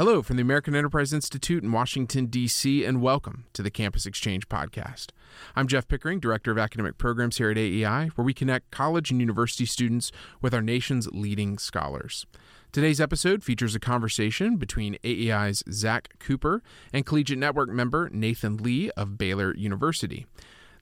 Hello 0.00 0.22
from 0.22 0.36
the 0.36 0.42
American 0.42 0.74
Enterprise 0.74 1.12
Institute 1.12 1.62
in 1.62 1.70
Washington, 1.72 2.24
D.C., 2.26 2.86
and 2.86 3.02
welcome 3.02 3.44
to 3.52 3.62
the 3.62 3.70
Campus 3.70 4.06
Exchange 4.06 4.48
Podcast. 4.48 5.08
I'm 5.54 5.68
Jeff 5.68 5.86
Pickering, 5.86 6.20
Director 6.20 6.50
of 6.50 6.58
Academic 6.58 6.96
Programs 6.96 7.36
here 7.36 7.50
at 7.50 7.58
AEI, 7.58 8.10
where 8.14 8.24
we 8.24 8.32
connect 8.32 8.70
college 8.70 9.10
and 9.10 9.20
university 9.20 9.66
students 9.66 10.10
with 10.40 10.54
our 10.54 10.62
nation's 10.62 11.06
leading 11.12 11.58
scholars. 11.58 12.24
Today's 12.72 13.00
episode 13.00 13.44
features 13.44 13.74
a 13.74 13.78
conversation 13.78 14.56
between 14.56 14.96
AEI's 15.04 15.62
Zach 15.70 16.14
Cooper 16.18 16.62
and 16.92 17.04
Collegiate 17.04 17.38
Network 17.38 17.68
member 17.68 18.08
Nathan 18.10 18.56
Lee 18.56 18.90
of 18.92 19.18
Baylor 19.18 19.54
University. 19.54 20.24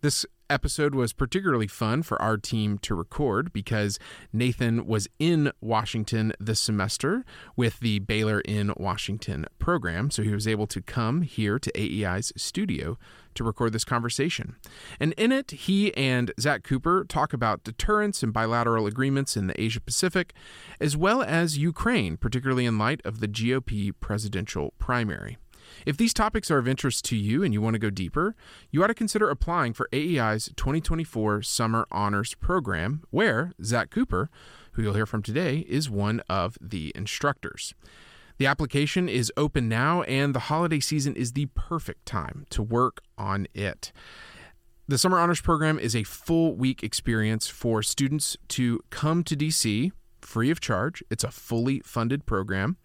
This 0.00 0.24
episode 0.50 0.94
was 0.94 1.12
particularly 1.12 1.66
fun 1.66 2.02
for 2.02 2.20
our 2.20 2.36
team 2.36 2.78
to 2.78 2.94
record 2.94 3.52
because 3.52 3.98
Nathan 4.32 4.86
was 4.86 5.08
in 5.18 5.52
Washington 5.60 6.32
this 6.38 6.60
semester 6.60 7.24
with 7.56 7.80
the 7.80 7.98
Baylor 8.00 8.40
in 8.40 8.72
Washington 8.76 9.46
program. 9.58 10.10
So 10.10 10.22
he 10.22 10.32
was 10.32 10.48
able 10.48 10.66
to 10.68 10.82
come 10.82 11.22
here 11.22 11.58
to 11.58 11.70
AEI's 11.72 12.32
studio 12.36 12.98
to 13.34 13.44
record 13.44 13.72
this 13.72 13.84
conversation. 13.84 14.56
And 14.98 15.12
in 15.14 15.32
it, 15.32 15.50
he 15.52 15.94
and 15.96 16.32
Zach 16.40 16.64
Cooper 16.64 17.04
talk 17.08 17.32
about 17.32 17.64
deterrence 17.64 18.22
and 18.22 18.32
bilateral 18.32 18.86
agreements 18.86 19.36
in 19.36 19.46
the 19.46 19.60
Asia 19.60 19.80
Pacific, 19.80 20.32
as 20.80 20.96
well 20.96 21.22
as 21.22 21.58
Ukraine, 21.58 22.16
particularly 22.16 22.66
in 22.66 22.78
light 22.78 23.00
of 23.04 23.20
the 23.20 23.28
GOP 23.28 23.92
presidential 24.00 24.74
primary. 24.78 25.38
If 25.86 25.96
these 25.96 26.14
topics 26.14 26.50
are 26.50 26.58
of 26.58 26.68
interest 26.68 27.04
to 27.06 27.16
you 27.16 27.42
and 27.42 27.52
you 27.52 27.60
want 27.60 27.74
to 27.74 27.78
go 27.78 27.90
deeper, 27.90 28.34
you 28.70 28.82
ought 28.82 28.88
to 28.88 28.94
consider 28.94 29.30
applying 29.30 29.72
for 29.72 29.88
AEI's 29.92 30.50
2024 30.56 31.42
Summer 31.42 31.86
Honors 31.90 32.34
Program, 32.34 33.02
where 33.10 33.52
Zach 33.62 33.90
Cooper, 33.90 34.30
who 34.72 34.82
you'll 34.82 34.94
hear 34.94 35.06
from 35.06 35.22
today, 35.22 35.64
is 35.68 35.90
one 35.90 36.20
of 36.28 36.56
the 36.60 36.92
instructors. 36.94 37.74
The 38.38 38.46
application 38.46 39.08
is 39.08 39.32
open 39.36 39.68
now, 39.68 40.02
and 40.02 40.34
the 40.34 40.40
holiday 40.40 40.78
season 40.78 41.16
is 41.16 41.32
the 41.32 41.46
perfect 41.46 42.06
time 42.06 42.46
to 42.50 42.62
work 42.62 43.02
on 43.16 43.48
it. 43.52 43.92
The 44.86 44.96
Summer 44.96 45.18
Honors 45.18 45.40
Program 45.40 45.78
is 45.78 45.94
a 45.94 46.04
full 46.04 46.56
week 46.56 46.82
experience 46.82 47.48
for 47.48 47.82
students 47.82 48.36
to 48.48 48.80
come 48.90 49.22
to 49.24 49.36
DC 49.36 49.90
free 50.20 50.50
of 50.50 50.60
charge. 50.60 51.02
It's 51.10 51.24
a 51.24 51.30
fully 51.30 51.80
funded 51.80 52.26
program. 52.26 52.76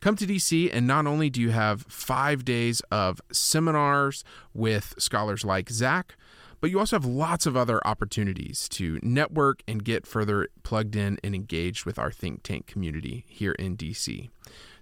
Come 0.00 0.14
to 0.16 0.26
DC, 0.26 0.70
and 0.72 0.86
not 0.86 1.06
only 1.06 1.28
do 1.28 1.40
you 1.40 1.50
have 1.50 1.82
five 1.82 2.44
days 2.44 2.80
of 2.90 3.20
seminars 3.32 4.22
with 4.54 4.94
scholars 4.98 5.44
like 5.44 5.70
Zach, 5.70 6.14
but 6.60 6.70
you 6.70 6.78
also 6.78 6.94
have 6.96 7.04
lots 7.04 7.46
of 7.46 7.56
other 7.56 7.84
opportunities 7.86 8.68
to 8.70 9.00
network 9.02 9.62
and 9.66 9.84
get 9.84 10.06
further 10.06 10.48
plugged 10.62 10.94
in 10.94 11.18
and 11.24 11.34
engaged 11.34 11.84
with 11.84 11.98
our 11.98 12.12
think 12.12 12.44
tank 12.44 12.66
community 12.66 13.24
here 13.28 13.52
in 13.52 13.76
DC. 13.76 14.28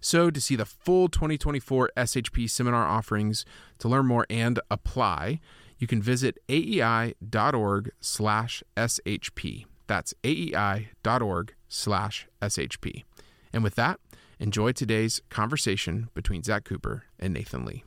So, 0.01 0.31
to 0.31 0.41
see 0.41 0.57
the 0.57 0.65
full 0.67 1.09
2024 1.09 1.91
SHP 1.97 2.49
seminar 2.51 2.87
offerings, 2.87 3.45
to 3.79 3.89
learn 3.89 4.07
more 4.07 4.27
and 4.31 4.61
apply, 4.71 5.41
you 5.79 5.87
can 5.87 6.03
visit 6.03 6.39
aei.org/shp. 6.49 7.15
That's 9.87 10.15
aei.org/shp. 10.25 10.95
And 13.53 13.63
with 13.63 13.77
that, 13.77 14.01
Enjoy 14.39 14.71
today's 14.71 15.23
conversation 15.31 16.11
between 16.13 16.43
Zach 16.43 16.65
Cooper 16.65 17.05
and 17.19 17.33
Nathan 17.33 17.65
Lee. 17.65 17.85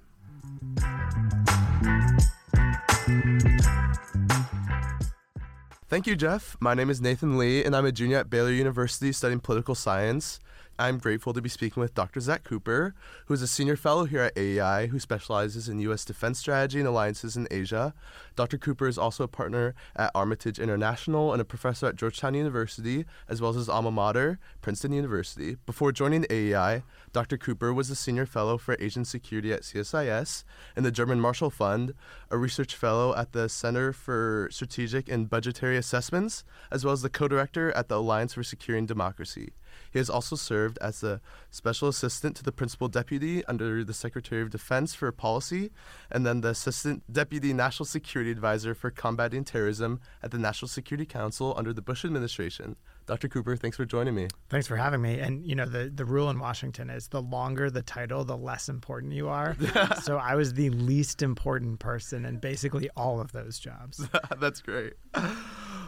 Thank 5.87 6.07
you, 6.07 6.15
Jeff. 6.15 6.57
My 6.59 6.73
name 6.73 6.89
is 6.89 7.01
Nathan 7.01 7.37
Lee, 7.37 7.63
and 7.63 7.75
I'm 7.75 7.85
a 7.85 7.91
junior 7.91 8.17
at 8.17 8.31
Baylor 8.31 8.51
University 8.51 9.11
studying 9.11 9.39
political 9.39 9.75
science. 9.75 10.39
I'm 10.79 10.97
grateful 10.97 11.33
to 11.33 11.41
be 11.41 11.49
speaking 11.49 11.81
with 11.81 11.93
Dr. 11.93 12.21
Zach 12.21 12.45
Cooper, 12.45 12.95
who 13.25 13.33
is 13.33 13.41
a 13.41 13.49
senior 13.49 13.75
fellow 13.75 14.05
here 14.05 14.21
at 14.21 14.37
AEI 14.37 14.87
who 14.87 14.97
specializes 14.97 15.67
in 15.67 15.81
U.S. 15.81 16.05
defense 16.05 16.39
strategy 16.39 16.79
and 16.79 16.87
alliances 16.87 17.35
in 17.35 17.49
Asia. 17.51 17.93
Dr. 18.37 18.57
Cooper 18.57 18.87
is 18.87 18.97
also 18.97 19.25
a 19.25 19.27
partner 19.27 19.75
at 19.97 20.09
Armitage 20.15 20.57
International 20.57 21.33
and 21.33 21.41
a 21.41 21.45
professor 21.45 21.87
at 21.87 21.97
Georgetown 21.97 22.33
University, 22.33 23.03
as 23.27 23.41
well 23.41 23.49
as 23.49 23.57
his 23.57 23.67
alma 23.67 23.91
mater, 23.91 24.39
Princeton 24.61 24.93
University. 24.93 25.57
Before 25.65 25.91
joining 25.91 26.25
AEI, 26.31 26.83
Dr. 27.11 27.37
Cooper 27.37 27.73
was 27.73 27.89
a 27.89 27.95
senior 27.95 28.25
fellow 28.25 28.57
for 28.57 28.77
Asian 28.79 29.03
security 29.03 29.51
at 29.51 29.63
CSIS 29.63 30.45
and 30.77 30.85
the 30.85 30.91
German 30.91 31.19
Marshall 31.19 31.49
Fund, 31.49 31.93
a 32.31 32.37
research 32.37 32.73
fellow 32.73 33.13
at 33.17 33.33
the 33.33 33.49
Center 33.49 33.91
for 33.91 34.47
Strategic 34.49 35.09
and 35.09 35.29
Budgetary 35.29 35.75
Assessments, 35.75 36.45
as 36.71 36.85
well 36.85 36.93
as 36.93 37.01
the 37.01 37.09
co 37.09 37.27
director 37.27 37.73
at 37.73 37.89
the 37.89 37.97
Alliance 37.97 38.35
for 38.35 38.43
Securing 38.43 38.85
Democracy. 38.85 39.51
He 39.91 39.99
has 39.99 40.09
also 40.09 40.35
served 40.35 40.77
as 40.79 41.01
the 41.01 41.21
special 41.49 41.87
assistant 41.87 42.35
to 42.37 42.43
the 42.43 42.51
principal 42.51 42.87
deputy 42.87 43.43
under 43.45 43.83
the 43.83 43.93
Secretary 43.93 44.41
of 44.41 44.49
Defense 44.49 44.93
for 44.93 45.11
Policy, 45.11 45.71
and 46.11 46.25
then 46.25 46.41
the 46.41 46.49
assistant 46.49 47.03
deputy 47.11 47.53
national 47.53 47.85
security 47.85 48.31
advisor 48.31 48.73
for 48.75 48.91
combating 48.91 49.43
terrorism 49.43 49.99
at 50.21 50.31
the 50.31 50.37
National 50.37 50.67
Security 50.67 51.05
Council 51.05 51.53
under 51.57 51.73
the 51.73 51.81
Bush 51.81 52.05
administration. 52.05 52.75
Dr. 53.09 53.27
Cooper, 53.27 53.55
thanks 53.55 53.75
for 53.75 53.85
joining 53.85 54.13
me. 54.13 54.27
Thanks 54.49 54.67
for 54.67 54.75
having 54.75 55.01
me. 55.01 55.19
And 55.19 55.43
you 55.43 55.55
know, 55.55 55.65
the 55.65 55.91
the 55.93 56.05
rule 56.05 56.29
in 56.29 56.37
Washington 56.37 56.91
is 56.91 57.07
the 57.07 57.21
longer 57.21 57.71
the 57.71 57.81
title, 57.81 58.23
the 58.23 58.37
less 58.37 58.69
important 58.69 59.13
you 59.13 59.29
are. 59.29 59.57
so 60.03 60.17
I 60.17 60.35
was 60.35 60.53
the 60.53 60.69
least 60.69 61.23
important 61.23 61.79
person 61.79 62.23
in 62.23 62.37
basically 62.37 62.87
all 62.95 63.19
of 63.19 63.31
those 63.31 63.57
jobs. 63.57 64.07
That's 64.39 64.61
great. 64.61 64.93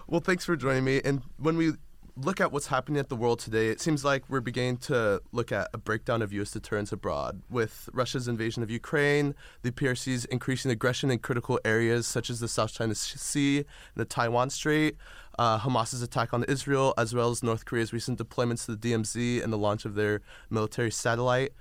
Well, 0.07 0.19
thanks 0.19 0.45
for 0.45 0.55
joining 0.55 0.83
me. 0.83 0.99
And 1.05 1.21
when 1.37 1.57
we 1.57 1.73
look 2.15 2.41
at 2.41 2.51
what's 2.51 2.67
happening 2.67 2.99
at 2.99 3.09
the 3.09 3.15
world 3.15 3.39
today, 3.39 3.69
it 3.69 3.79
seems 3.79 4.03
like 4.03 4.29
we're 4.29 4.41
beginning 4.41 4.77
to 4.77 5.21
look 5.31 5.51
at 5.51 5.69
a 5.73 5.77
breakdown 5.77 6.21
of 6.21 6.33
U.S. 6.33 6.51
deterrence 6.51 6.91
abroad. 6.91 7.41
With 7.49 7.89
Russia's 7.93 8.27
invasion 8.27 8.63
of 8.63 8.69
Ukraine, 8.69 9.35
the 9.61 9.71
PRC's 9.71 10.25
increasing 10.25 10.71
aggression 10.71 11.11
in 11.11 11.19
critical 11.19 11.59
areas 11.63 12.07
such 12.07 12.29
as 12.29 12.39
the 12.39 12.47
South 12.47 12.73
China 12.73 12.95
Sea 12.95 13.57
and 13.57 13.65
the 13.95 14.05
Taiwan 14.05 14.49
Strait, 14.49 14.97
uh, 15.39 15.59
Hamas's 15.59 16.01
attack 16.01 16.33
on 16.33 16.43
Israel, 16.45 16.93
as 16.97 17.13
well 17.13 17.29
as 17.31 17.41
North 17.43 17.65
Korea's 17.65 17.93
recent 17.93 18.19
deployments 18.19 18.65
to 18.65 18.75
the 18.75 18.91
DMZ 18.91 19.43
and 19.43 19.51
the 19.51 19.57
launch 19.57 19.85
of 19.85 19.95
their 19.95 20.21
military 20.49 20.91
satellite. 20.91 21.53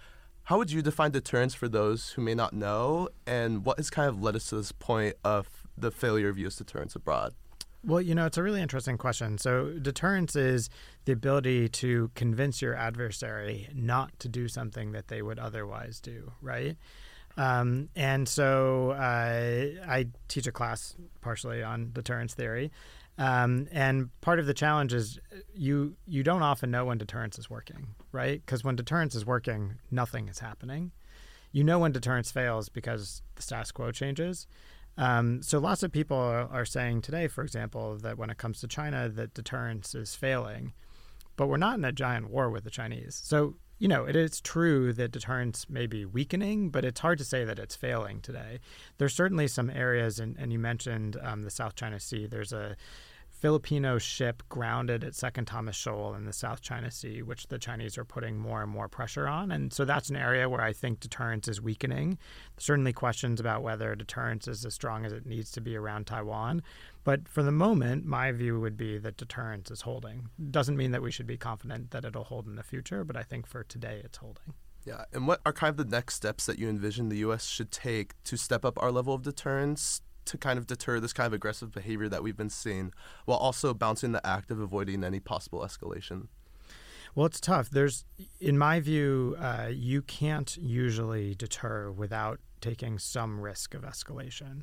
How 0.44 0.58
would 0.58 0.72
you 0.72 0.82
define 0.82 1.12
deterrence 1.12 1.54
for 1.54 1.68
those 1.68 2.10
who 2.10 2.22
may 2.22 2.34
not 2.34 2.52
know, 2.52 3.08
and 3.26 3.64
what 3.64 3.78
has 3.78 3.88
kind 3.88 4.08
of 4.08 4.20
led 4.20 4.34
us 4.34 4.48
to 4.48 4.56
this 4.56 4.72
point 4.72 5.14
of 5.24 5.48
the 5.78 5.90
failure 5.90 6.28
of 6.28 6.38
U.S. 6.38 6.56
deterrence 6.56 6.96
abroad? 6.96 7.34
Well, 7.82 8.00
you 8.00 8.14
know, 8.14 8.26
it's 8.26 8.36
a 8.36 8.42
really 8.42 8.60
interesting 8.60 8.98
question. 8.98 9.38
So, 9.38 9.70
deterrence 9.80 10.36
is 10.36 10.68
the 11.06 11.12
ability 11.12 11.68
to 11.70 12.10
convince 12.14 12.60
your 12.60 12.74
adversary 12.74 13.68
not 13.74 14.18
to 14.20 14.28
do 14.28 14.48
something 14.48 14.92
that 14.92 15.08
they 15.08 15.22
would 15.22 15.38
otherwise 15.38 15.98
do, 16.00 16.32
right? 16.42 16.76
Um, 17.38 17.88
and 17.96 18.28
so, 18.28 18.90
uh, 18.90 19.86
I 19.88 20.08
teach 20.28 20.46
a 20.46 20.52
class 20.52 20.94
partially 21.22 21.62
on 21.62 21.92
deterrence 21.92 22.34
theory. 22.34 22.70
Um, 23.16 23.66
and 23.72 24.08
part 24.20 24.38
of 24.38 24.46
the 24.46 24.54
challenge 24.54 24.94
is 24.94 25.18
you 25.54 25.96
you 26.06 26.22
don't 26.22 26.42
often 26.42 26.70
know 26.70 26.86
when 26.86 26.98
deterrence 26.98 27.38
is 27.38 27.50
working, 27.50 27.88
right? 28.12 28.40
Because 28.44 28.64
when 28.64 28.76
deterrence 28.76 29.14
is 29.14 29.26
working, 29.26 29.74
nothing 29.90 30.28
is 30.28 30.38
happening. 30.38 30.92
You 31.52 31.64
know 31.64 31.78
when 31.78 31.92
deterrence 31.92 32.30
fails 32.30 32.68
because 32.68 33.22
the 33.34 33.42
status 33.42 33.72
quo 33.72 33.90
changes. 33.90 34.46
Um, 35.00 35.42
so 35.42 35.58
lots 35.58 35.82
of 35.82 35.92
people 35.92 36.18
are, 36.18 36.64
saying 36.66 37.00
today, 37.00 37.26
for 37.26 37.42
example, 37.42 37.96
that 37.96 38.18
when 38.18 38.28
it 38.28 38.36
comes 38.36 38.60
to 38.60 38.68
China, 38.68 39.08
that 39.08 39.32
deterrence 39.32 39.94
is 39.94 40.14
failing, 40.14 40.74
but 41.36 41.46
we're 41.46 41.56
not 41.56 41.78
in 41.78 41.84
a 41.86 41.92
giant 41.92 42.28
war 42.28 42.50
with 42.50 42.64
the 42.64 42.70
Chinese. 42.70 43.18
So 43.24 43.54
you 43.80 43.88
know, 43.88 44.04
it 44.04 44.14
is 44.14 44.42
true 44.42 44.92
that 44.92 45.10
deterrence 45.10 45.70
may 45.70 45.86
be 45.86 46.04
weakening, 46.04 46.68
but 46.68 46.84
it's 46.84 47.00
hard 47.00 47.16
to 47.16 47.24
say 47.24 47.46
that 47.46 47.58
it's 47.58 47.74
failing 47.74 48.20
today. 48.20 48.60
There's 48.98 49.14
certainly 49.14 49.48
some 49.48 49.70
areas, 49.70 50.20
and, 50.20 50.36
and 50.38 50.52
you 50.52 50.58
mentioned 50.58 51.16
um, 51.22 51.42
the 51.42 51.50
South 51.50 51.76
China 51.76 51.98
Sea. 51.98 52.26
There's 52.26 52.52
a 52.52 52.76
Filipino 53.40 53.96
ship 53.96 54.42
grounded 54.50 55.02
at 55.02 55.14
Second 55.14 55.46
Thomas 55.46 55.74
Shoal 55.74 56.12
in 56.14 56.26
the 56.26 56.32
South 56.32 56.60
China 56.60 56.90
Sea, 56.90 57.22
which 57.22 57.46
the 57.46 57.58
Chinese 57.58 57.96
are 57.96 58.04
putting 58.04 58.36
more 58.36 58.62
and 58.62 58.70
more 58.70 58.86
pressure 58.86 59.26
on. 59.26 59.50
And 59.50 59.72
so 59.72 59.86
that's 59.86 60.10
an 60.10 60.16
area 60.16 60.46
where 60.46 60.60
I 60.60 60.74
think 60.74 61.00
deterrence 61.00 61.48
is 61.48 61.58
weakening. 61.58 62.18
Certainly 62.58 62.92
questions 62.92 63.40
about 63.40 63.62
whether 63.62 63.94
deterrence 63.94 64.46
is 64.46 64.66
as 64.66 64.74
strong 64.74 65.06
as 65.06 65.12
it 65.14 65.24
needs 65.24 65.50
to 65.52 65.62
be 65.62 65.74
around 65.74 66.06
Taiwan. 66.06 66.62
But 67.02 67.28
for 67.28 67.42
the 67.42 67.50
moment, 67.50 68.04
my 68.04 68.30
view 68.30 68.60
would 68.60 68.76
be 68.76 68.98
that 68.98 69.16
deterrence 69.16 69.70
is 69.70 69.80
holding. 69.80 70.28
Doesn't 70.50 70.76
mean 70.76 70.90
that 70.90 71.00
we 71.00 71.10
should 71.10 71.26
be 71.26 71.38
confident 71.38 71.92
that 71.92 72.04
it'll 72.04 72.24
hold 72.24 72.46
in 72.46 72.56
the 72.56 72.62
future, 72.62 73.04
but 73.04 73.16
I 73.16 73.22
think 73.22 73.46
for 73.46 73.64
today 73.64 74.02
it's 74.04 74.18
holding. 74.18 74.52
Yeah, 74.84 75.04
and 75.14 75.26
what 75.26 75.40
are 75.46 75.52
kind 75.54 75.70
of 75.70 75.78
the 75.78 75.90
next 75.96 76.16
steps 76.16 76.44
that 76.44 76.58
you 76.58 76.68
envision 76.68 77.08
the 77.08 77.18
U.S. 77.18 77.46
should 77.46 77.70
take 77.70 78.22
to 78.24 78.36
step 78.36 78.66
up 78.66 78.82
our 78.82 78.92
level 78.92 79.14
of 79.14 79.22
deterrence 79.22 80.02
to 80.26 80.38
kind 80.38 80.58
of 80.58 80.66
deter 80.66 81.00
this 81.00 81.12
kind 81.12 81.26
of 81.26 81.32
aggressive 81.32 81.72
behavior 81.72 82.08
that 82.08 82.22
we've 82.22 82.36
been 82.36 82.50
seeing 82.50 82.92
while 83.24 83.38
also 83.38 83.74
balancing 83.74 84.12
the 84.12 84.26
act 84.26 84.50
of 84.50 84.60
avoiding 84.60 85.04
any 85.04 85.20
possible 85.20 85.60
escalation? 85.60 86.28
Well, 87.14 87.26
it's 87.26 87.40
tough. 87.40 87.70
There's, 87.70 88.04
in 88.40 88.56
my 88.56 88.80
view, 88.80 89.36
uh, 89.38 89.68
you 89.72 90.02
can't 90.02 90.56
usually 90.56 91.34
deter 91.34 91.90
without 91.90 92.38
taking 92.60 92.98
some 92.98 93.40
risk 93.40 93.74
of 93.74 93.82
escalation. 93.82 94.62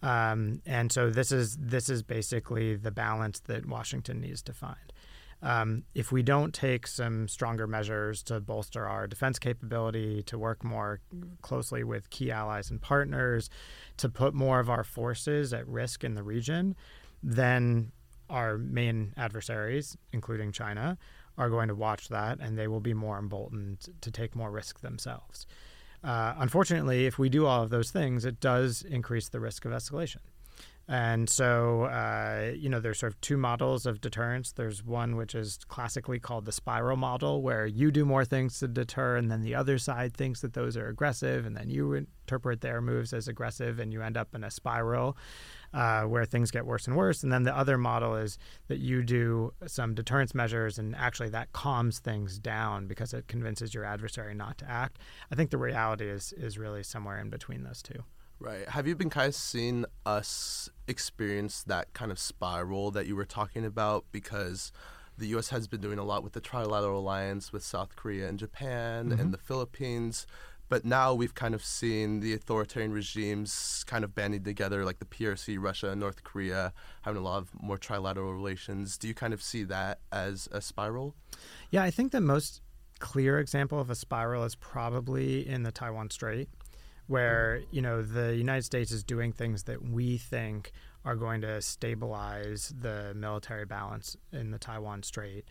Um, 0.00 0.62
and 0.64 0.92
so 0.92 1.10
this 1.10 1.32
is 1.32 1.56
this 1.56 1.88
is 1.88 2.04
basically 2.04 2.76
the 2.76 2.92
balance 2.92 3.40
that 3.40 3.66
Washington 3.66 4.20
needs 4.20 4.42
to 4.42 4.52
find. 4.52 4.92
Um, 5.40 5.84
if 5.94 6.10
we 6.10 6.22
don't 6.22 6.52
take 6.52 6.86
some 6.86 7.28
stronger 7.28 7.66
measures 7.66 8.22
to 8.24 8.40
bolster 8.40 8.86
our 8.86 9.06
defense 9.06 9.38
capability, 9.38 10.22
to 10.24 10.38
work 10.38 10.64
more 10.64 11.00
closely 11.42 11.84
with 11.84 12.10
key 12.10 12.30
allies 12.30 12.70
and 12.70 12.80
partners, 12.80 13.48
to 13.98 14.08
put 14.08 14.34
more 14.34 14.58
of 14.58 14.68
our 14.68 14.84
forces 14.84 15.52
at 15.52 15.66
risk 15.68 16.02
in 16.02 16.14
the 16.14 16.22
region, 16.24 16.74
then 17.22 17.92
our 18.28 18.58
main 18.58 19.12
adversaries, 19.16 19.96
including 20.12 20.52
China, 20.52 20.98
are 21.36 21.48
going 21.48 21.68
to 21.68 21.74
watch 21.74 22.08
that 22.08 22.40
and 22.40 22.58
they 22.58 22.66
will 22.66 22.80
be 22.80 22.94
more 22.94 23.18
emboldened 23.18 23.86
to 24.00 24.10
take 24.10 24.34
more 24.34 24.50
risk 24.50 24.80
themselves. 24.80 25.46
Uh, 26.02 26.34
unfortunately, 26.38 27.06
if 27.06 27.18
we 27.18 27.28
do 27.28 27.46
all 27.46 27.62
of 27.62 27.70
those 27.70 27.90
things, 27.90 28.24
it 28.24 28.40
does 28.40 28.82
increase 28.82 29.28
the 29.28 29.40
risk 29.40 29.64
of 29.64 29.72
escalation. 29.72 30.18
And 30.90 31.28
so, 31.28 31.82
uh, 31.82 32.52
you 32.56 32.70
know, 32.70 32.80
there's 32.80 32.98
sort 32.98 33.12
of 33.12 33.20
two 33.20 33.36
models 33.36 33.84
of 33.84 34.00
deterrence. 34.00 34.52
There's 34.52 34.82
one 34.82 35.16
which 35.16 35.34
is 35.34 35.58
classically 35.68 36.18
called 36.18 36.46
the 36.46 36.52
spiral 36.52 36.96
model, 36.96 37.42
where 37.42 37.66
you 37.66 37.90
do 37.90 38.06
more 38.06 38.24
things 38.24 38.58
to 38.60 38.68
deter, 38.68 39.16
and 39.16 39.30
then 39.30 39.42
the 39.42 39.54
other 39.54 39.76
side 39.76 40.16
thinks 40.16 40.40
that 40.40 40.54
those 40.54 40.78
are 40.78 40.88
aggressive, 40.88 41.44
and 41.44 41.54
then 41.54 41.68
you 41.68 41.92
interpret 41.92 42.62
their 42.62 42.80
moves 42.80 43.12
as 43.12 43.28
aggressive, 43.28 43.78
and 43.78 43.92
you 43.92 44.00
end 44.00 44.16
up 44.16 44.34
in 44.34 44.42
a 44.42 44.50
spiral 44.50 45.14
uh, 45.74 46.04
where 46.04 46.24
things 46.24 46.50
get 46.50 46.64
worse 46.64 46.86
and 46.86 46.96
worse. 46.96 47.22
And 47.22 47.30
then 47.30 47.42
the 47.42 47.54
other 47.54 47.76
model 47.76 48.16
is 48.16 48.38
that 48.68 48.78
you 48.78 49.02
do 49.02 49.52
some 49.66 49.94
deterrence 49.94 50.34
measures, 50.34 50.78
and 50.78 50.96
actually 50.96 51.28
that 51.30 51.52
calms 51.52 51.98
things 51.98 52.38
down 52.38 52.86
because 52.86 53.12
it 53.12 53.28
convinces 53.28 53.74
your 53.74 53.84
adversary 53.84 54.34
not 54.34 54.56
to 54.58 54.70
act. 54.70 54.98
I 55.30 55.34
think 55.34 55.50
the 55.50 55.58
reality 55.58 56.08
is 56.08 56.32
is 56.32 56.56
really 56.56 56.82
somewhere 56.82 57.18
in 57.20 57.28
between 57.28 57.62
those 57.62 57.82
two. 57.82 58.04
Right. 58.40 58.68
Have 58.68 58.86
you 58.86 58.94
been 58.94 59.10
kind 59.10 59.28
of 59.28 59.34
seeing 59.34 59.84
us 60.06 60.68
experience 60.86 61.64
that 61.64 61.92
kind 61.92 62.12
of 62.12 62.18
spiral 62.18 62.90
that 62.92 63.06
you 63.06 63.16
were 63.16 63.24
talking 63.24 63.64
about? 63.64 64.04
Because 64.12 64.70
the 65.16 65.26
U.S. 65.28 65.48
has 65.48 65.66
been 65.66 65.80
doing 65.80 65.98
a 65.98 66.04
lot 66.04 66.22
with 66.22 66.34
the 66.34 66.40
Trilateral 66.40 66.96
Alliance 66.96 67.52
with 67.52 67.64
South 67.64 67.96
Korea 67.96 68.28
and 68.28 68.38
Japan 68.38 69.10
mm-hmm. 69.10 69.20
and 69.20 69.34
the 69.34 69.38
Philippines. 69.38 70.26
But 70.68 70.84
now 70.84 71.14
we've 71.14 71.34
kind 71.34 71.54
of 71.54 71.64
seen 71.64 72.20
the 72.20 72.34
authoritarian 72.34 72.92
regimes 72.92 73.84
kind 73.86 74.04
of 74.04 74.14
banding 74.14 74.44
together, 74.44 74.84
like 74.84 74.98
the 74.98 75.06
PRC, 75.06 75.56
Russia, 75.58 75.90
and 75.90 76.00
North 76.00 76.22
Korea, 76.22 76.74
having 77.02 77.20
a 77.20 77.24
lot 77.24 77.38
of 77.38 77.50
more 77.60 77.78
trilateral 77.78 78.32
relations. 78.32 78.98
Do 78.98 79.08
you 79.08 79.14
kind 79.14 79.32
of 79.32 79.42
see 79.42 79.64
that 79.64 79.98
as 80.12 80.46
a 80.52 80.60
spiral? 80.60 81.14
Yeah, 81.70 81.82
I 81.82 81.90
think 81.90 82.12
the 82.12 82.20
most 82.20 82.60
clear 82.98 83.38
example 83.38 83.80
of 83.80 83.90
a 83.90 83.94
spiral 83.94 84.44
is 84.44 84.54
probably 84.56 85.48
in 85.48 85.62
the 85.62 85.72
Taiwan 85.72 86.10
Strait 86.10 86.48
where 87.08 87.62
you 87.70 87.82
know 87.82 88.02
the 88.02 88.36
United 88.36 88.62
States 88.62 88.92
is 88.92 89.02
doing 89.02 89.32
things 89.32 89.64
that 89.64 89.82
we 89.82 90.16
think 90.16 90.72
are 91.04 91.16
going 91.16 91.40
to 91.40 91.60
stabilize 91.60 92.72
the 92.80 93.12
military 93.14 93.64
balance 93.64 94.16
in 94.32 94.50
the 94.50 94.58
Taiwan 94.58 95.02
Strait. 95.02 95.44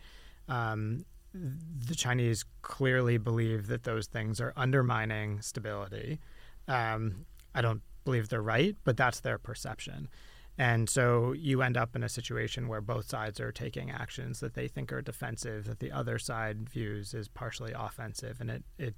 Um, 0.48 1.04
the 1.34 1.94
Chinese 1.94 2.44
clearly 2.62 3.18
believe 3.18 3.66
that 3.66 3.84
those 3.84 4.06
things 4.06 4.40
are 4.40 4.52
undermining 4.56 5.40
stability. 5.42 6.20
Um, 6.66 7.26
I 7.54 7.60
don't 7.60 7.82
believe 8.04 8.28
they're 8.28 8.40
right, 8.40 8.76
but 8.84 8.96
that's 8.96 9.20
their 9.20 9.38
perception. 9.38 10.08
And 10.56 10.90
so 10.90 11.32
you 11.32 11.62
end 11.62 11.76
up 11.76 11.94
in 11.94 12.02
a 12.02 12.08
situation 12.08 12.66
where 12.66 12.80
both 12.80 13.08
sides 13.08 13.38
are 13.38 13.52
taking 13.52 13.90
actions 13.90 14.40
that 14.40 14.54
they 14.54 14.66
think 14.66 14.92
are 14.92 15.00
defensive, 15.00 15.66
that 15.66 15.78
the 15.78 15.92
other 15.92 16.18
side 16.18 16.68
views 16.68 17.14
as 17.14 17.28
partially 17.28 17.72
offensive, 17.76 18.40
and 18.40 18.50
it, 18.50 18.64
it 18.76 18.94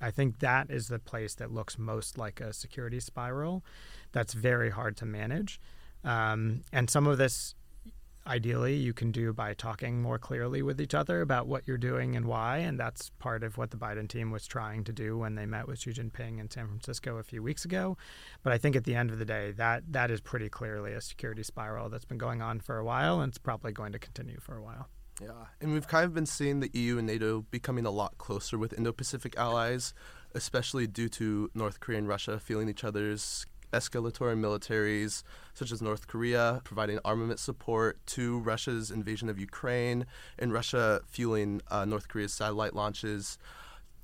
I 0.00 0.10
think 0.10 0.38
that 0.38 0.70
is 0.70 0.88
the 0.88 0.98
place 0.98 1.34
that 1.36 1.52
looks 1.52 1.78
most 1.78 2.18
like 2.18 2.40
a 2.40 2.52
security 2.52 3.00
spiral 3.00 3.64
that's 4.12 4.34
very 4.34 4.70
hard 4.70 4.96
to 4.98 5.06
manage. 5.06 5.60
Um, 6.04 6.62
and 6.72 6.88
some 6.88 7.06
of 7.06 7.18
this, 7.18 7.54
ideally, 8.26 8.76
you 8.76 8.92
can 8.92 9.10
do 9.10 9.32
by 9.32 9.54
talking 9.54 10.00
more 10.00 10.18
clearly 10.18 10.62
with 10.62 10.80
each 10.80 10.94
other 10.94 11.20
about 11.20 11.48
what 11.48 11.66
you're 11.66 11.78
doing 11.78 12.14
and 12.14 12.26
why. 12.26 12.58
And 12.58 12.78
that's 12.78 13.10
part 13.18 13.42
of 13.42 13.58
what 13.58 13.70
the 13.70 13.76
Biden 13.76 14.08
team 14.08 14.30
was 14.30 14.46
trying 14.46 14.84
to 14.84 14.92
do 14.92 15.18
when 15.18 15.34
they 15.34 15.46
met 15.46 15.66
with 15.66 15.80
Xi 15.80 15.92
Jinping 15.92 16.38
in 16.38 16.50
San 16.50 16.68
Francisco 16.68 17.16
a 17.16 17.22
few 17.22 17.42
weeks 17.42 17.64
ago. 17.64 17.96
But 18.42 18.52
I 18.52 18.58
think 18.58 18.76
at 18.76 18.84
the 18.84 18.94
end 18.94 19.10
of 19.10 19.18
the 19.18 19.24
day, 19.24 19.52
that 19.52 19.82
that 19.92 20.10
is 20.10 20.20
pretty 20.20 20.48
clearly 20.48 20.92
a 20.92 21.00
security 21.00 21.42
spiral 21.42 21.88
that's 21.88 22.04
been 22.04 22.18
going 22.18 22.42
on 22.42 22.60
for 22.60 22.78
a 22.78 22.84
while, 22.84 23.20
and 23.20 23.30
it's 23.30 23.38
probably 23.38 23.72
going 23.72 23.92
to 23.92 23.98
continue 23.98 24.38
for 24.40 24.56
a 24.56 24.62
while. 24.62 24.88
Yeah, 25.20 25.46
and 25.60 25.72
we've 25.72 25.88
kind 25.88 26.04
of 26.04 26.14
been 26.14 26.26
seeing 26.26 26.60
the 26.60 26.70
EU 26.72 26.98
and 26.98 27.06
NATO 27.06 27.44
becoming 27.50 27.84
a 27.84 27.90
lot 27.90 28.16
closer 28.18 28.56
with 28.56 28.72
Indo 28.72 28.92
Pacific 28.92 29.36
allies, 29.36 29.92
especially 30.32 30.86
due 30.86 31.08
to 31.08 31.50
North 31.54 31.80
Korea 31.80 31.98
and 31.98 32.08
Russia 32.08 32.38
feeling 32.38 32.68
each 32.68 32.84
other's 32.84 33.44
escalatory 33.72 34.38
militaries, 34.38 35.22
such 35.54 35.72
as 35.72 35.82
North 35.82 36.06
Korea 36.06 36.60
providing 36.64 36.98
armament 37.04 37.40
support 37.40 37.98
to 38.06 38.38
Russia's 38.38 38.90
invasion 38.90 39.28
of 39.28 39.38
Ukraine, 39.38 40.06
and 40.38 40.52
Russia 40.52 41.00
fueling 41.06 41.62
uh, 41.68 41.84
North 41.84 42.08
Korea's 42.08 42.32
satellite 42.32 42.74
launches. 42.74 43.38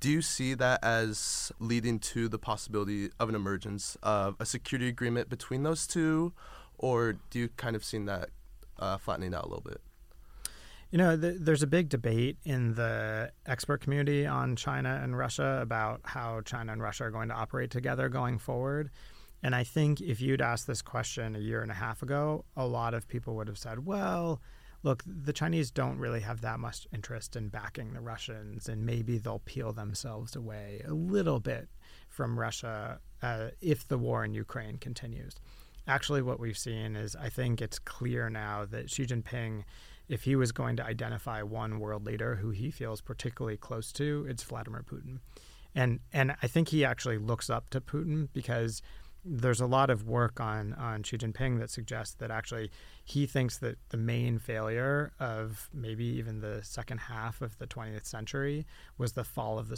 Do 0.01 0.11
you 0.11 0.21
see 0.21 0.53
that 0.55 0.83
as 0.83 1.51
leading 1.59 1.99
to 1.99 2.27
the 2.27 2.37
possibility 2.37 3.09
of 3.19 3.29
an 3.29 3.35
emergence 3.35 3.97
of 4.03 4.35
a 4.39 4.45
security 4.45 4.89
agreement 4.89 5.29
between 5.29 5.63
those 5.63 5.87
two, 5.87 6.33
or 6.77 7.13
do 7.29 7.39
you 7.39 7.49
kind 7.55 7.75
of 7.75 7.83
see 7.83 7.97
that 7.99 8.29
uh, 8.77 8.97
flattening 8.97 9.33
out 9.33 9.45
a 9.45 9.47
little 9.47 9.63
bit? 9.63 9.81
You 10.91 10.97
know, 10.99 11.17
th- 11.17 11.37
there's 11.39 11.63
a 11.63 11.67
big 11.67 11.89
debate 11.89 12.37
in 12.43 12.75
the 12.75 13.31
expert 13.45 13.81
community 13.81 14.25
on 14.25 14.55
China 14.55 14.99
and 15.03 15.17
Russia 15.17 15.59
about 15.61 16.01
how 16.03 16.41
China 16.41 16.71
and 16.71 16.81
Russia 16.81 17.05
are 17.05 17.11
going 17.11 17.29
to 17.29 17.35
operate 17.35 17.71
together 17.71 18.07
going 18.07 18.37
forward. 18.37 18.91
And 19.43 19.53
I 19.53 19.63
think 19.63 20.01
if 20.01 20.21
you'd 20.21 20.41
asked 20.41 20.67
this 20.67 20.81
question 20.81 21.35
a 21.35 21.39
year 21.39 21.61
and 21.61 21.71
a 21.71 21.75
half 21.75 22.01
ago, 22.01 22.45
a 22.55 22.65
lot 22.65 22.93
of 22.93 23.07
people 23.07 23.35
would 23.35 23.47
have 23.47 23.57
said, 23.57 23.85
well, 23.85 24.41
look, 24.83 25.03
the 25.05 25.33
Chinese 25.33 25.71
don't 25.71 25.97
really 25.97 26.21
have 26.21 26.41
that 26.41 26.59
much 26.59 26.87
interest 26.93 27.35
in 27.35 27.49
backing 27.49 27.93
the 27.93 28.01
Russians, 28.01 28.69
and 28.69 28.85
maybe 28.85 29.17
they'll 29.17 29.41
peel 29.45 29.73
themselves 29.73 30.35
away 30.35 30.81
a 30.87 30.93
little 30.93 31.39
bit 31.39 31.67
from 32.09 32.39
Russia 32.39 32.99
uh, 33.21 33.49
if 33.61 33.87
the 33.87 33.97
war 33.97 34.23
in 34.23 34.33
Ukraine 34.33 34.77
continues. 34.77 35.35
Actually, 35.87 36.21
what 36.21 36.39
we've 36.39 36.57
seen 36.57 36.95
is 36.95 37.15
I 37.15 37.29
think 37.29 37.61
it's 37.61 37.79
clear 37.79 38.29
now 38.29 38.65
that 38.65 38.89
Xi 38.89 39.05
Jinping 39.05 39.63
if 40.07 40.23
he 40.23 40.35
was 40.35 40.51
going 40.51 40.75
to 40.77 40.83
identify 40.83 41.41
one 41.41 41.79
world 41.79 42.05
leader 42.05 42.35
who 42.35 42.51
he 42.51 42.71
feels 42.71 43.01
particularly 43.01 43.57
close 43.57 43.91
to, 43.93 44.25
it's 44.29 44.43
Vladimir 44.43 44.83
Putin. 44.83 45.19
And 45.73 45.99
and 46.13 46.35
I 46.41 46.47
think 46.47 46.69
he 46.69 46.85
actually 46.85 47.17
looks 47.17 47.49
up 47.49 47.69
to 47.71 47.81
Putin 47.81 48.29
because 48.33 48.81
there's 49.25 49.59
a 49.59 49.65
lot 49.65 49.89
of 49.89 50.07
work 50.07 50.39
on 50.39 50.73
on 50.73 51.01
Xi 51.01 51.17
Jinping 51.17 51.59
that 51.59 51.71
suggests 51.71 52.13
that 52.15 52.29
actually 52.29 52.69
he 53.03 53.25
thinks 53.25 53.57
that 53.57 53.77
the 53.89 53.97
main 53.97 54.37
failure 54.37 55.11
of 55.19 55.69
maybe 55.73 56.05
even 56.05 56.41
the 56.41 56.63
second 56.63 56.99
half 56.99 57.41
of 57.41 57.57
the 57.57 57.65
20th 57.65 58.05
century 58.05 58.67
was 58.97 59.13
the 59.13 59.23
fall 59.23 59.57
of 59.57 59.67
the 59.67 59.77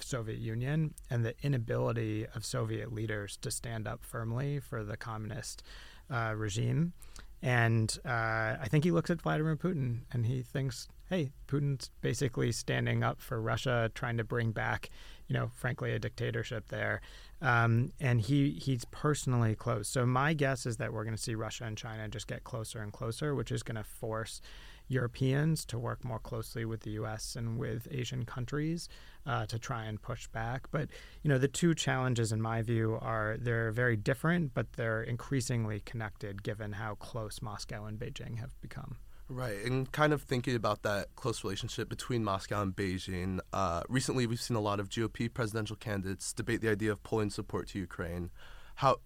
Soviet 0.00 0.38
Union 0.38 0.94
and 1.08 1.24
the 1.24 1.34
inability 1.42 2.26
of 2.34 2.44
Soviet 2.44 2.92
leaders 2.92 3.36
to 3.38 3.50
stand 3.50 3.86
up 3.86 4.04
firmly 4.04 4.58
for 4.58 4.82
the 4.82 4.96
communist 4.96 5.62
uh, 6.10 6.34
regime. 6.36 6.92
And 7.42 7.96
uh, 8.04 8.56
I 8.60 8.66
think 8.68 8.84
he 8.84 8.90
looks 8.90 9.10
at 9.10 9.22
Vladimir 9.22 9.56
Putin 9.56 10.00
and 10.12 10.26
he 10.26 10.42
thinks, 10.42 10.88
hey, 11.08 11.32
Putin's 11.48 11.90
basically 12.00 12.52
standing 12.52 13.02
up 13.02 13.20
for 13.20 13.40
Russia, 13.40 13.90
trying 13.94 14.18
to 14.18 14.24
bring 14.24 14.52
back, 14.52 14.90
you 15.26 15.34
know, 15.34 15.50
frankly, 15.54 15.92
a 15.92 15.98
dictatorship 15.98 16.68
there. 16.68 17.00
Um, 17.42 17.92
and 17.98 18.20
he 18.20 18.50
he's 18.50 18.84
personally 18.86 19.54
close. 19.54 19.88
So 19.88 20.04
my 20.04 20.34
guess 20.34 20.66
is 20.66 20.76
that 20.76 20.92
we're 20.92 21.04
going 21.04 21.16
to 21.16 21.22
see 21.22 21.34
Russia 21.34 21.64
and 21.64 21.76
China 21.76 22.06
just 22.08 22.26
get 22.26 22.44
closer 22.44 22.80
and 22.80 22.92
closer, 22.92 23.34
which 23.34 23.50
is 23.50 23.62
going 23.62 23.76
to 23.76 23.84
force 23.84 24.42
Europeans 24.90 25.64
to 25.66 25.78
work 25.78 26.04
more 26.04 26.18
closely 26.18 26.64
with 26.64 26.80
the 26.80 26.90
U.S. 26.92 27.36
and 27.36 27.56
with 27.56 27.86
Asian 27.90 28.24
countries 28.24 28.88
uh, 29.24 29.46
to 29.46 29.58
try 29.58 29.84
and 29.84 30.02
push 30.02 30.26
back. 30.28 30.66
But 30.70 30.88
you 31.22 31.28
know, 31.28 31.38
the 31.38 31.48
two 31.48 31.74
challenges, 31.74 32.32
in 32.32 32.42
my 32.42 32.60
view, 32.62 32.98
are 33.00 33.36
they're 33.38 33.70
very 33.70 33.96
different, 33.96 34.52
but 34.52 34.72
they're 34.74 35.02
increasingly 35.02 35.80
connected, 35.80 36.42
given 36.42 36.72
how 36.72 36.96
close 36.96 37.40
Moscow 37.40 37.84
and 37.84 37.98
Beijing 37.98 38.38
have 38.38 38.60
become. 38.60 38.96
Right, 39.28 39.64
and 39.64 39.90
kind 39.92 40.12
of 40.12 40.22
thinking 40.22 40.56
about 40.56 40.82
that 40.82 41.14
close 41.14 41.44
relationship 41.44 41.88
between 41.88 42.24
Moscow 42.24 42.62
and 42.62 42.74
Beijing. 42.74 43.38
Uh, 43.52 43.84
recently, 43.88 44.26
we've 44.26 44.40
seen 44.40 44.56
a 44.56 44.60
lot 44.60 44.80
of 44.80 44.88
GOP 44.88 45.32
presidential 45.32 45.76
candidates 45.76 46.32
debate 46.32 46.62
the 46.62 46.68
idea 46.68 46.90
of 46.90 47.00
pulling 47.04 47.30
support 47.30 47.68
to 47.68 47.78
Ukraine. 47.78 48.30
How 48.74 48.96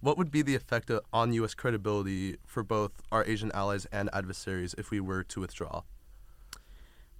what 0.00 0.16
would 0.16 0.30
be 0.30 0.42
the 0.42 0.54
effect 0.54 0.90
on 1.12 1.32
U.S. 1.34 1.54
credibility 1.54 2.36
for 2.46 2.62
both 2.62 2.92
our 3.12 3.24
Asian 3.24 3.52
allies 3.52 3.86
and 3.92 4.08
adversaries 4.12 4.74
if 4.78 4.90
we 4.90 5.00
were 5.00 5.22
to 5.24 5.40
withdraw? 5.40 5.82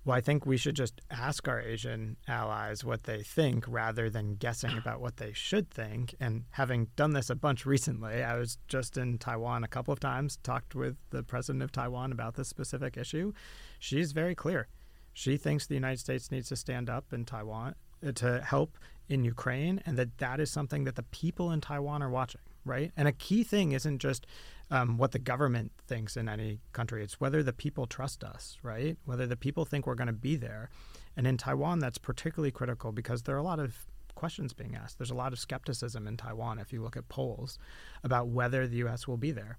Well, 0.02 0.16
I 0.16 0.22
think 0.22 0.46
we 0.46 0.56
should 0.56 0.76
just 0.76 1.02
ask 1.10 1.46
our 1.46 1.60
Asian 1.60 2.16
allies 2.26 2.82
what 2.82 3.02
they 3.02 3.22
think 3.22 3.66
rather 3.68 4.08
than 4.08 4.36
guessing 4.36 4.78
about 4.78 4.98
what 4.98 5.18
they 5.18 5.34
should 5.34 5.70
think. 5.70 6.14
And 6.18 6.44
having 6.52 6.88
done 6.96 7.12
this 7.12 7.28
a 7.28 7.34
bunch 7.34 7.66
recently, 7.66 8.22
I 8.22 8.38
was 8.38 8.56
just 8.66 8.96
in 8.96 9.18
Taiwan 9.18 9.62
a 9.62 9.68
couple 9.68 9.92
of 9.92 10.00
times, 10.00 10.38
talked 10.42 10.74
with 10.74 10.96
the 11.10 11.22
president 11.22 11.62
of 11.62 11.70
Taiwan 11.70 12.12
about 12.12 12.34
this 12.34 12.48
specific 12.48 12.96
issue. 12.96 13.34
She's 13.78 14.12
very 14.12 14.34
clear. 14.34 14.68
She 15.12 15.36
thinks 15.36 15.66
the 15.66 15.74
United 15.74 16.00
States 16.00 16.30
needs 16.30 16.48
to 16.48 16.56
stand 16.56 16.88
up 16.88 17.12
in 17.12 17.26
Taiwan 17.26 17.74
uh, 18.06 18.12
to 18.12 18.40
help 18.40 18.78
in 19.06 19.22
Ukraine, 19.24 19.82
and 19.84 19.98
that 19.98 20.16
that 20.16 20.40
is 20.40 20.50
something 20.50 20.84
that 20.84 20.94
the 20.94 21.02
people 21.02 21.50
in 21.50 21.60
Taiwan 21.60 22.02
are 22.02 22.08
watching 22.08 22.40
right? 22.64 22.92
And 22.96 23.08
a 23.08 23.12
key 23.12 23.42
thing 23.42 23.72
isn't 23.72 23.98
just 23.98 24.26
um, 24.70 24.98
what 24.98 25.12
the 25.12 25.18
government 25.18 25.72
thinks 25.86 26.16
in 26.16 26.28
any 26.28 26.60
country, 26.72 27.02
it's 27.02 27.20
whether 27.20 27.42
the 27.42 27.52
people 27.52 27.86
trust 27.86 28.22
us, 28.22 28.58
right? 28.62 28.96
Whether 29.04 29.26
the 29.26 29.36
people 29.36 29.64
think 29.64 29.86
we're 29.86 29.94
going 29.94 30.06
to 30.06 30.12
be 30.12 30.36
there. 30.36 30.70
And 31.16 31.26
in 31.26 31.36
Taiwan, 31.36 31.80
that's 31.80 31.98
particularly 31.98 32.52
critical 32.52 32.92
because 32.92 33.22
there 33.22 33.34
are 33.34 33.38
a 33.38 33.42
lot 33.42 33.58
of 33.58 33.74
questions 34.14 34.52
being 34.52 34.76
asked. 34.76 34.98
There's 34.98 35.10
a 35.10 35.14
lot 35.14 35.32
of 35.32 35.38
skepticism 35.38 36.06
in 36.06 36.16
Taiwan 36.16 36.58
if 36.58 36.72
you 36.72 36.82
look 36.82 36.96
at 36.96 37.08
polls 37.08 37.58
about 38.04 38.28
whether 38.28 38.66
the 38.66 38.76
U.S. 38.78 39.08
will 39.08 39.16
be 39.16 39.32
there. 39.32 39.58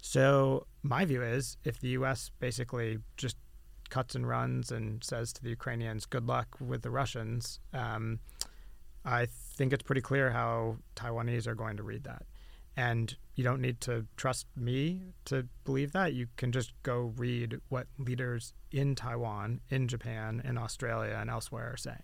So 0.00 0.66
my 0.82 1.04
view 1.04 1.22
is 1.22 1.56
if 1.64 1.80
the 1.80 1.88
U.S. 1.88 2.30
basically 2.38 2.98
just 3.16 3.36
cuts 3.88 4.14
and 4.14 4.26
runs 4.26 4.70
and 4.70 5.02
says 5.02 5.32
to 5.34 5.42
the 5.42 5.50
Ukrainians, 5.50 6.06
"Good 6.06 6.26
luck 6.26 6.56
with 6.60 6.82
the 6.82 6.90
Russians," 6.90 7.60
um, 7.72 8.18
I 9.04 9.26
think 9.26 9.72
it's 9.72 9.82
pretty 9.82 10.00
clear 10.00 10.30
how 10.30 10.76
Taiwanese 10.96 11.46
are 11.46 11.54
going 11.54 11.76
to 11.76 11.82
read 11.82 12.04
that. 12.04 12.24
And 12.76 13.14
you 13.34 13.44
don't 13.44 13.60
need 13.60 13.80
to 13.82 14.06
trust 14.16 14.46
me 14.56 15.02
to 15.26 15.46
believe 15.64 15.92
that. 15.92 16.14
You 16.14 16.28
can 16.36 16.52
just 16.52 16.72
go 16.82 17.12
read 17.16 17.60
what 17.68 17.86
leaders 17.98 18.54
in 18.70 18.94
Taiwan, 18.94 19.60
in 19.68 19.88
Japan, 19.88 20.42
in 20.44 20.56
Australia, 20.58 21.16
and 21.18 21.30
elsewhere 21.30 21.72
are 21.72 21.76
saying. 21.76 22.02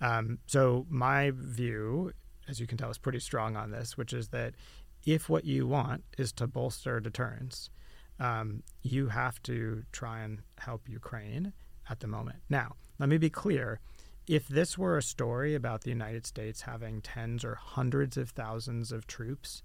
Um, 0.00 0.38
so, 0.46 0.86
my 0.88 1.32
view, 1.34 2.12
as 2.48 2.60
you 2.60 2.66
can 2.66 2.78
tell, 2.78 2.90
is 2.90 2.98
pretty 2.98 3.20
strong 3.20 3.56
on 3.56 3.70
this, 3.70 3.96
which 3.96 4.12
is 4.12 4.28
that 4.28 4.54
if 5.04 5.28
what 5.28 5.44
you 5.44 5.66
want 5.66 6.04
is 6.16 6.32
to 6.32 6.46
bolster 6.46 7.00
deterrence, 7.00 7.70
um, 8.20 8.62
you 8.82 9.08
have 9.08 9.40
to 9.44 9.84
try 9.92 10.20
and 10.20 10.40
help 10.58 10.88
Ukraine 10.88 11.52
at 11.88 12.00
the 12.00 12.06
moment. 12.06 12.38
Now, 12.48 12.74
let 12.98 13.08
me 13.08 13.18
be 13.18 13.30
clear 13.30 13.80
if 14.26 14.46
this 14.48 14.76
were 14.76 14.98
a 14.98 15.02
story 15.02 15.54
about 15.54 15.82
the 15.82 15.90
United 15.90 16.26
States 16.26 16.62
having 16.62 17.00
tens 17.00 17.44
or 17.44 17.54
hundreds 17.54 18.16
of 18.16 18.30
thousands 18.30 18.92
of 18.92 19.06
troops 19.06 19.62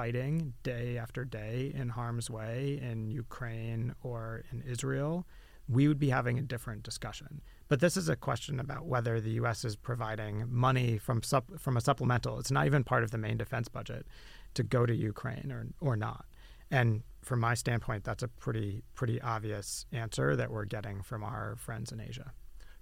fighting 0.00 0.54
day 0.62 0.96
after 0.96 1.26
day 1.26 1.70
in 1.74 1.90
harm's 1.90 2.30
way 2.30 2.80
in 2.80 3.06
Ukraine 3.10 3.94
or 4.02 4.42
in 4.50 4.62
Israel, 4.62 5.26
we 5.68 5.86
would 5.88 5.98
be 5.98 6.08
having 6.08 6.38
a 6.38 6.42
different 6.42 6.82
discussion. 6.82 7.42
But 7.68 7.80
this 7.80 7.98
is 7.98 8.08
a 8.08 8.16
question 8.16 8.58
about 8.58 8.86
whether 8.86 9.20
the 9.20 9.32
U.S. 9.42 9.62
is 9.62 9.76
providing 9.76 10.46
money 10.48 10.96
from 10.96 11.22
sup- 11.22 11.60
from 11.60 11.76
a 11.76 11.82
supplemental. 11.82 12.38
It's 12.38 12.50
not 12.50 12.64
even 12.64 12.82
part 12.82 13.02
of 13.02 13.10
the 13.10 13.18
main 13.18 13.36
defense 13.36 13.68
budget 13.68 14.06
to 14.54 14.62
go 14.62 14.86
to 14.86 14.94
Ukraine 14.94 15.52
or 15.52 15.66
or 15.88 15.96
not. 15.96 16.24
And 16.70 17.02
from 17.20 17.40
my 17.40 17.52
standpoint, 17.52 18.04
that's 18.04 18.22
a 18.22 18.28
pretty 18.28 18.82
pretty 18.94 19.20
obvious 19.20 19.84
answer 19.92 20.34
that 20.34 20.50
we're 20.50 20.64
getting 20.76 21.02
from 21.02 21.22
our 21.22 21.56
friends 21.56 21.92
in 21.92 22.00
Asia. 22.00 22.32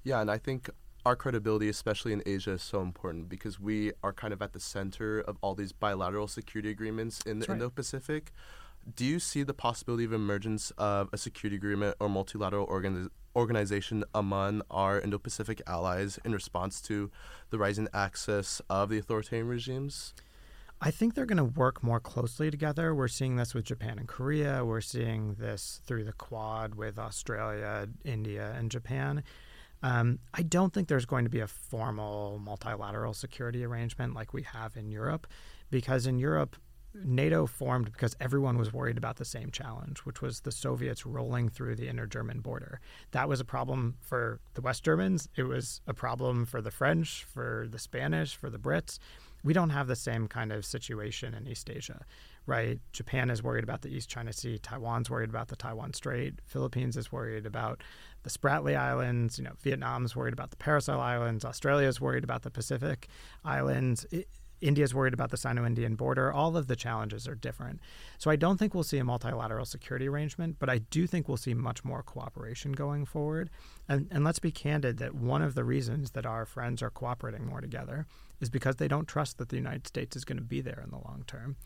Yeah, 0.04 0.20
and 0.20 0.30
I 0.30 0.38
think 0.38 0.70
our 1.08 1.16
credibility, 1.16 1.70
especially 1.70 2.12
in 2.12 2.22
Asia, 2.26 2.52
is 2.52 2.62
so 2.62 2.82
important 2.82 3.30
because 3.30 3.58
we 3.58 3.92
are 4.02 4.12
kind 4.12 4.34
of 4.34 4.42
at 4.42 4.52
the 4.52 4.60
center 4.60 5.20
of 5.20 5.38
all 5.40 5.54
these 5.54 5.72
bilateral 5.72 6.28
security 6.28 6.68
agreements 6.68 7.22
in 7.22 7.38
the 7.38 7.46
right. 7.46 7.54
Indo-Pacific. 7.54 8.30
Do 8.94 9.06
you 9.06 9.18
see 9.18 9.42
the 9.42 9.54
possibility 9.54 10.04
of 10.04 10.12
emergence 10.12 10.70
of 10.76 11.08
a 11.10 11.16
security 11.16 11.56
agreement 11.56 11.96
or 11.98 12.10
multilateral 12.10 12.66
organi- 12.66 13.08
organization 13.34 14.04
among 14.14 14.60
our 14.70 15.00
Indo-Pacific 15.00 15.62
allies 15.66 16.18
in 16.26 16.32
response 16.32 16.82
to 16.82 17.10
the 17.48 17.56
rising 17.56 17.88
axis 17.94 18.60
of 18.68 18.90
the 18.90 18.98
authoritarian 18.98 19.48
regimes? 19.48 20.12
I 20.82 20.90
think 20.90 21.14
they're 21.14 21.24
going 21.24 21.38
to 21.38 21.44
work 21.44 21.82
more 21.82 22.00
closely 22.00 22.50
together. 22.50 22.94
We're 22.94 23.08
seeing 23.08 23.36
this 23.36 23.54
with 23.54 23.64
Japan 23.64 23.98
and 23.98 24.06
Korea. 24.06 24.62
We're 24.62 24.82
seeing 24.82 25.36
this 25.38 25.80
through 25.86 26.04
the 26.04 26.12
Quad 26.12 26.74
with 26.74 26.98
Australia, 26.98 27.88
India, 28.04 28.54
and 28.58 28.70
Japan. 28.70 29.24
Um, 29.82 30.18
I 30.34 30.42
don't 30.42 30.72
think 30.72 30.88
there's 30.88 31.06
going 31.06 31.24
to 31.24 31.30
be 31.30 31.40
a 31.40 31.46
formal 31.46 32.40
multilateral 32.42 33.14
security 33.14 33.64
arrangement 33.64 34.14
like 34.14 34.32
we 34.32 34.42
have 34.42 34.76
in 34.76 34.90
Europe, 34.90 35.26
because 35.70 36.06
in 36.06 36.18
Europe, 36.18 36.56
NATO 36.94 37.46
formed 37.46 37.92
because 37.92 38.16
everyone 38.20 38.58
was 38.58 38.72
worried 38.72 38.98
about 38.98 39.16
the 39.16 39.24
same 39.24 39.50
challenge, 39.50 40.00
which 40.00 40.20
was 40.20 40.40
the 40.40 40.50
Soviets 40.50 41.06
rolling 41.06 41.48
through 41.48 41.76
the 41.76 41.88
inner 41.88 42.06
German 42.06 42.40
border. 42.40 42.80
That 43.12 43.28
was 43.28 43.40
a 43.40 43.44
problem 43.44 43.96
for 44.00 44.40
the 44.54 44.62
West 44.62 44.84
Germans. 44.84 45.28
It 45.36 45.44
was 45.44 45.80
a 45.86 45.94
problem 45.94 46.46
for 46.46 46.60
the 46.60 46.70
French, 46.70 47.24
for 47.24 47.66
the 47.70 47.78
Spanish, 47.78 48.34
for 48.34 48.50
the 48.50 48.58
Brits. 48.58 48.98
We 49.44 49.52
don't 49.52 49.70
have 49.70 49.86
the 49.86 49.96
same 49.96 50.28
kind 50.28 50.52
of 50.52 50.64
situation 50.64 51.34
in 51.34 51.46
East 51.46 51.70
Asia 51.70 52.04
right? 52.48 52.80
Japan 52.92 53.28
is 53.28 53.42
worried 53.42 53.62
about 53.62 53.82
the 53.82 53.90
East 53.90 54.08
China 54.08 54.32
Sea. 54.32 54.58
Taiwan's 54.58 55.10
worried 55.10 55.28
about 55.28 55.48
the 55.48 55.54
Taiwan 55.54 55.92
Strait. 55.92 56.40
Philippines 56.46 56.96
is 56.96 57.12
worried 57.12 57.44
about 57.44 57.82
the 58.22 58.30
Spratly 58.30 58.74
Islands. 58.74 59.38
You 59.38 59.44
know, 59.44 59.52
Vietnam's 59.62 60.16
worried 60.16 60.32
about 60.32 60.50
the 60.50 60.56
Paracel 60.56 60.98
Islands. 60.98 61.44
Australia's 61.44 62.00
worried 62.00 62.24
about 62.24 62.42
the 62.42 62.50
Pacific 62.50 63.06
Islands. 63.44 64.06
It, 64.10 64.28
India's 64.60 64.94
worried 64.94 65.14
about 65.14 65.30
the 65.30 65.36
Sino-Indian 65.36 65.94
border. 65.94 66.32
All 66.32 66.56
of 66.56 66.66
the 66.66 66.74
challenges 66.74 67.28
are 67.28 67.34
different. 67.34 67.80
So 68.16 68.30
I 68.30 68.36
don't 68.36 68.56
think 68.56 68.74
we'll 68.74 68.82
see 68.82 68.98
a 68.98 69.04
multilateral 69.04 69.66
security 69.66 70.08
arrangement, 70.08 70.56
but 70.58 70.68
I 70.68 70.78
do 70.78 71.06
think 71.06 71.28
we'll 71.28 71.36
see 71.36 71.54
much 71.54 71.84
more 71.84 72.02
cooperation 72.02 72.72
going 72.72 73.04
forward. 73.04 73.50
And, 73.88 74.08
and 74.10 74.24
let's 74.24 74.40
be 74.40 74.50
candid 74.50 74.98
that 74.98 75.14
one 75.14 75.42
of 75.42 75.54
the 75.54 75.62
reasons 75.62 76.12
that 76.12 76.26
our 76.26 76.44
friends 76.44 76.82
are 76.82 76.90
cooperating 76.90 77.46
more 77.46 77.60
together 77.60 78.06
is 78.40 78.50
because 78.50 78.76
they 78.76 78.88
don't 78.88 79.08
trust 79.08 79.38
that 79.38 79.48
the 79.48 79.56
United 79.56 79.86
States 79.86 80.16
is 80.16 80.24
going 80.24 80.38
to 80.38 80.44
be 80.44 80.60
there 80.60 80.80
in 80.84 80.90
the 80.90 80.96
long 80.96 81.24
term. 81.26 81.56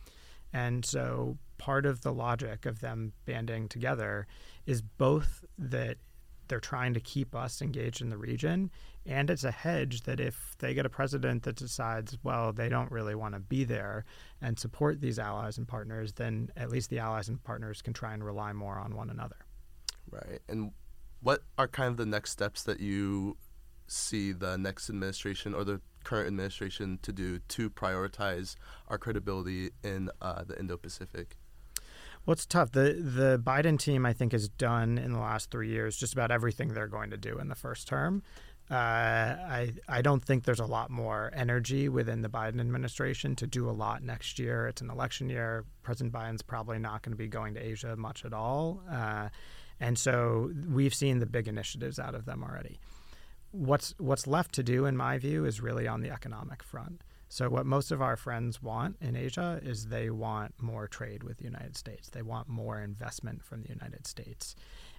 And 0.53 0.85
so 0.85 1.39
part 1.59 1.87
of 1.87 2.03
the 2.03 2.13
logic 2.13 2.67
of 2.67 2.81
them 2.81 3.13
banding 3.25 3.69
together 3.69 4.27
is 4.67 4.83
both 4.83 5.45
that 5.59 5.97
they're 6.49 6.61
trying 6.61 6.93
to 6.93 7.01
keep 7.01 7.35
us 7.35 7.63
engaged 7.63 8.03
in 8.03 8.11
the 8.11 8.19
region, 8.19 8.71
and 9.07 9.31
it's 9.31 9.45
a 9.45 9.51
hedge 9.51 10.03
that 10.03 10.21
if 10.21 10.55
they 10.59 10.75
get 10.75 10.85
a 10.85 10.91
president 10.91 11.45
that 11.45 11.57
decides, 11.57 12.19
well, 12.23 12.53
they 12.53 12.69
don't 12.69 12.91
really 12.91 13.15
want 13.15 13.33
to 13.33 13.41
be 13.41 13.65
there 13.65 14.05
and 14.43 14.59
support 14.59 15.01
these 15.01 15.19
allies 15.19 15.57
and 15.57 15.67
partners, 15.67 16.13
then 16.13 16.51
at 16.57 16.69
least 16.69 16.91
the 16.91 16.99
allies 16.99 17.29
and 17.29 17.43
partners 17.43 17.81
can 17.81 17.95
try 17.95 18.13
and 18.13 18.23
rely 18.23 18.53
more 18.53 18.79
on 18.79 18.95
one 18.95 19.09
another. 19.09 19.37
Right. 20.11 20.41
And 20.47 20.73
what 21.23 21.43
are 21.57 21.69
kind 21.69 21.89
of 21.89 21.97
the 21.97 22.05
next 22.05 22.33
steps 22.33 22.65
that 22.65 22.81
you 22.81 23.39
see 23.87 24.33
the 24.33 24.59
next 24.59 24.91
administration 24.91 25.55
or 25.55 25.65
the 25.65 25.81
current 26.05 26.27
administration 26.27 26.99
to 27.03 27.13
do 27.13 27.39
to 27.39 27.71
prioritize 27.71 28.57
our 28.89 28.99
credibility 28.99 29.71
in 29.83 30.11
uh, 30.21 30.45
the 30.45 30.59
Indo-Pacific? 30.59 31.37
Well, 32.25 32.33
it's 32.33 32.47
tough. 32.47 32.71
the 32.71 32.93
The 32.93 33.41
Biden 33.43 33.79
team, 33.79 34.07
I 34.07 34.13
think, 34.13 34.33
has 34.33 34.49
done 34.49 34.99
in 34.99 35.13
the 35.13 35.19
last 35.19 35.51
three 35.51 35.69
years 35.69 35.97
just 35.97 36.13
about 36.13 36.31
everything 36.31 36.69
they're 36.69 36.87
going 36.87 37.11
to 37.11 37.17
do 37.17 37.39
in 37.39 37.49
the 37.49 37.55
first 37.55 37.89
term. 37.89 38.23
Uh, 38.71 38.75
I 38.75 39.75
I 39.89 40.03
don't 40.03 40.25
think 40.25 40.45
there's 40.45 40.61
a 40.61 40.67
lot 40.67 40.89
more 40.91 41.33
energy 41.35 41.89
within 41.89 42.23
the 42.23 42.29
Biden 42.29 42.61
administration 42.61 43.35
to 43.37 43.47
do 43.47 43.69
a 43.69 43.73
lot 43.73 44.03
next 44.03 44.39
year. 44.39 44.69
It's 44.69 44.81
an 44.81 44.89
election 44.89 45.29
year. 45.29 45.65
President 45.83 46.15
Biden's 46.15 46.43
probably 46.43 46.79
not 46.79 47.03
going 47.03 47.13
to 47.13 47.19
be 47.19 47.27
going 47.27 47.55
to 47.55 47.61
Asia 47.61 47.97
much 47.97 48.25
at 48.25 48.33
all, 48.33 48.81
uh, 48.91 49.29
and 49.81 49.99
so 49.99 50.53
we've 50.71 50.95
seen 50.95 51.19
the 51.19 51.27
big 51.27 51.49
initiatives 51.49 51.99
out 51.99 52.15
of 52.15 52.25
them 52.25 52.45
already 52.45 52.79
what's 53.53 53.95
what's 53.99 54.27
left 54.27 54.55
to 54.55 54.63
do, 54.63 54.87
in 54.87 54.97
my 54.97 55.19
view, 55.19 55.45
is 55.45 55.61
really 55.61 55.87
on 55.87 56.01
the 56.01 56.11
economic 56.11 56.63
front. 56.63 57.03
So 57.29 57.49
what 57.49 57.65
most 57.65 57.91
of 57.91 58.03
our 58.03 58.17
friends 58.17 58.63
want 58.63 58.97
in 59.01 59.17
Asia 59.17 59.59
is 59.63 59.87
they 59.87 60.11
want 60.11 60.55
more 60.61 60.87
trade 60.87 61.23
with 61.23 61.39
the 61.39 61.45
United 61.45 61.77
States. 61.77 62.11
They 62.11 62.21
want 62.21 62.49
more 62.49 62.81
investment 62.81 63.43
from 63.43 63.63
the 63.63 63.71
United 63.71 64.07
States, 64.07 64.55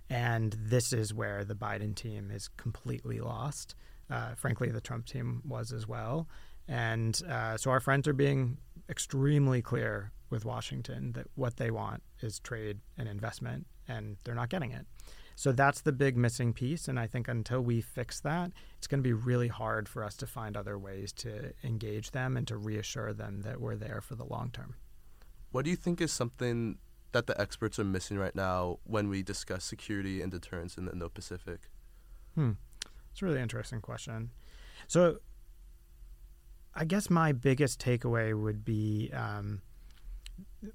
and 0.10 0.56
this 0.58 0.94
is 0.94 1.14
where 1.14 1.44
the 1.44 1.56
Biden 1.56 1.94
team 1.96 2.32
is 2.32 2.48
completely 2.48 3.20
lost. 3.20 3.76
Uh, 4.10 4.36
frankly, 4.36 4.70
the 4.70 4.82
Trump 4.82 5.06
team 5.06 5.42
was 5.46 5.72
as 5.72 5.88
well. 5.88 6.28
And 6.68 7.20
uh, 7.30 7.58
so 7.58 7.72
our 7.72 7.80
friends 7.80 8.08
are 8.08 8.14
being 8.14 8.58
extremely 8.90 9.62
clear 9.62 10.12
with 10.30 10.46
Washington 10.46 11.12
that 11.14 11.28
what 11.36 11.58
they 11.58 11.72
want 11.72 12.04
is 12.22 12.40
trade 12.40 12.80
and 12.98 13.08
investment, 13.08 13.68
and 13.88 14.18
they're 14.24 14.36
not 14.36 14.50
getting 14.50 14.72
it. 14.72 14.86
So 15.36 15.52
that's 15.52 15.82
the 15.82 15.92
big 15.92 16.18
missing 16.18 16.54
piece. 16.54 16.88
And 16.88 17.00
I 17.00 17.08
think 17.08 17.28
until 17.28 17.62
we 17.62 17.82
fix 17.82 18.20
that, 18.22 18.52
it's 18.78 18.88
going 18.88 19.00
to 19.00 19.08
be 19.08 19.14
really 19.14 19.48
hard 19.48 19.90
for 19.90 20.04
us 20.04 20.16
to 20.18 20.28
find 20.28 20.56
other 20.56 20.78
ways 20.78 21.12
to 21.14 21.54
engage 21.64 22.12
them 22.12 22.38
and 22.38 22.48
to 22.48 22.58
reassure 22.58 23.14
them 23.14 23.42
that 23.42 23.60
we're 23.60 23.76
there 23.76 24.02
for 24.02 24.16
the 24.16 24.26
long 24.26 24.52
term. 24.52 24.76
What 25.52 25.66
do 25.66 25.72
you 25.72 25.78
think 25.78 26.02
is 26.02 26.12
something 26.12 26.78
that 27.12 27.28
the 27.28 27.40
experts 27.40 27.78
are 27.78 27.84
missing 27.84 28.18
right 28.18 28.36
now 28.36 28.80
when 28.84 29.08
we 29.08 29.22
discuss 29.22 29.64
security 29.64 30.22
and 30.22 30.32
deterrence 30.32 30.78
in 30.78 30.86
the 30.86 30.92
Indo 30.92 31.10
Pacific? 31.10 31.70
Hmm. 32.36 32.52
It's 33.12 33.22
a 33.22 33.26
really 33.26 33.42
interesting 33.42 33.82
question. 33.82 34.32
So 34.88 35.18
I 36.74 36.86
guess 36.86 37.10
my 37.10 37.32
biggest 37.32 37.80
takeaway 37.80 38.40
would 38.40 38.66
be. 38.66 39.12
Um, 39.14 39.62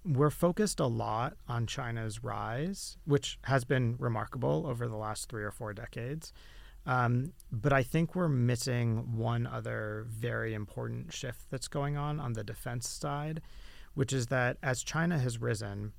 we're 0.04 0.30
focused 0.30 0.80
a 0.80 0.86
lot 0.86 1.34
on 1.48 1.66
China's 1.66 2.22
rise, 2.22 2.96
which 3.04 3.38
has 3.42 3.64
been 3.64 3.96
remarkable 3.98 4.66
over 4.66 4.88
the 4.88 4.96
last 4.96 5.28
three 5.28 5.42
or 5.42 5.50
four 5.50 5.72
decades. 5.72 6.32
Um, 6.86 7.32
but 7.52 7.72
I 7.72 7.82
think 7.82 8.14
we're 8.14 8.28
missing 8.28 9.16
one 9.16 9.46
other 9.46 10.06
very 10.08 10.54
important 10.54 11.12
shift 11.12 11.50
that's 11.50 11.68
going 11.68 11.96
on 11.96 12.18
on 12.20 12.32
the 12.32 12.44
defense 12.44 12.88
side, 12.88 13.42
which 13.94 14.12
is 14.12 14.28
that 14.28 14.56
as 14.62 14.82
China 14.82 15.18
has 15.18 15.40
risen, 15.40 15.92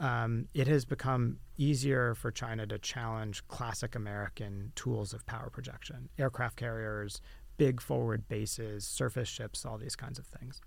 um, 0.00 0.48
it 0.54 0.66
has 0.66 0.84
become 0.84 1.38
easier 1.56 2.14
for 2.16 2.32
China 2.32 2.66
to 2.66 2.78
challenge 2.78 3.46
classic 3.46 3.94
American 3.94 4.72
tools 4.74 5.12
of 5.12 5.24
power 5.26 5.50
projection 5.50 6.08
aircraft 6.18 6.56
carriers, 6.56 7.20
big 7.56 7.80
forward 7.80 8.26
bases, 8.28 8.84
surface 8.84 9.28
ships, 9.28 9.64
all 9.64 9.78
these 9.78 9.94
kinds 9.94 10.18
of 10.18 10.26
things 10.26 10.60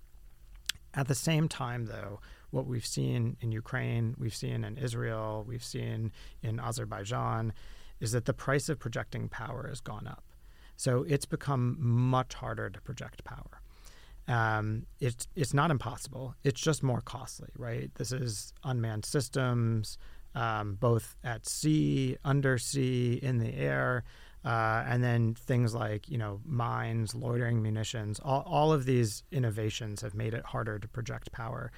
At 0.98 1.08
the 1.08 1.16
same 1.16 1.48
time, 1.48 1.86
though, 1.86 2.20
what 2.50 2.66
we've 2.66 2.86
seen 2.86 3.38
in 3.40 3.52
Ukraine, 3.52 4.16
we've 4.18 4.36
seen 4.36 4.64
in 4.64 4.78
Israel, 4.78 5.46
we've 5.48 5.64
seen 5.64 6.12
in 6.42 6.60
Azerbaijan, 6.60 7.54
is 8.00 8.14
that 8.14 8.26
the 8.26 8.34
price 8.34 8.68
of 8.68 8.80
projecting 8.80 9.30
power 9.30 9.68
has 9.70 9.80
gone 9.80 10.08
up. 10.08 10.24
So 10.76 11.04
it's 11.08 11.26
become 11.26 11.78
much 11.80 12.34
harder 12.34 12.72
to 12.72 12.82
project 12.82 13.24
power. 13.24 13.62
Um, 14.28 14.88
it's 15.00 15.28
it's 15.36 15.54
not 15.54 15.72
impossible. 15.72 16.36
It's 16.44 16.60
just 16.60 16.82
more 16.84 17.02
costly, 17.02 17.50
right? 17.56 17.94
This 17.96 18.12
is 18.12 18.52
unmanned 18.64 19.06
systems, 19.06 20.00
um, 20.36 20.78
both 20.80 21.16
at 21.24 21.48
sea, 21.48 22.18
undersea, 22.26 23.14
in 23.14 23.38
the 23.38 23.54
air, 23.56 24.04
uh, 24.48 24.82
and 24.88 25.04
then 25.04 25.34
things 25.34 25.76
like 25.76 26.08
you 26.08 26.18
know 26.18 26.40
mines, 26.46 27.14
loitering 27.14 27.62
munitions. 27.62 28.18
All, 28.24 28.44
all 28.46 28.72
of 28.72 28.86
these 28.86 29.24
innovations 29.30 30.00
have 30.02 30.16
made 30.16 30.34
it 30.34 30.46
harder 30.46 30.80
to 30.80 30.88
project 30.88 31.34
power. 31.34 31.70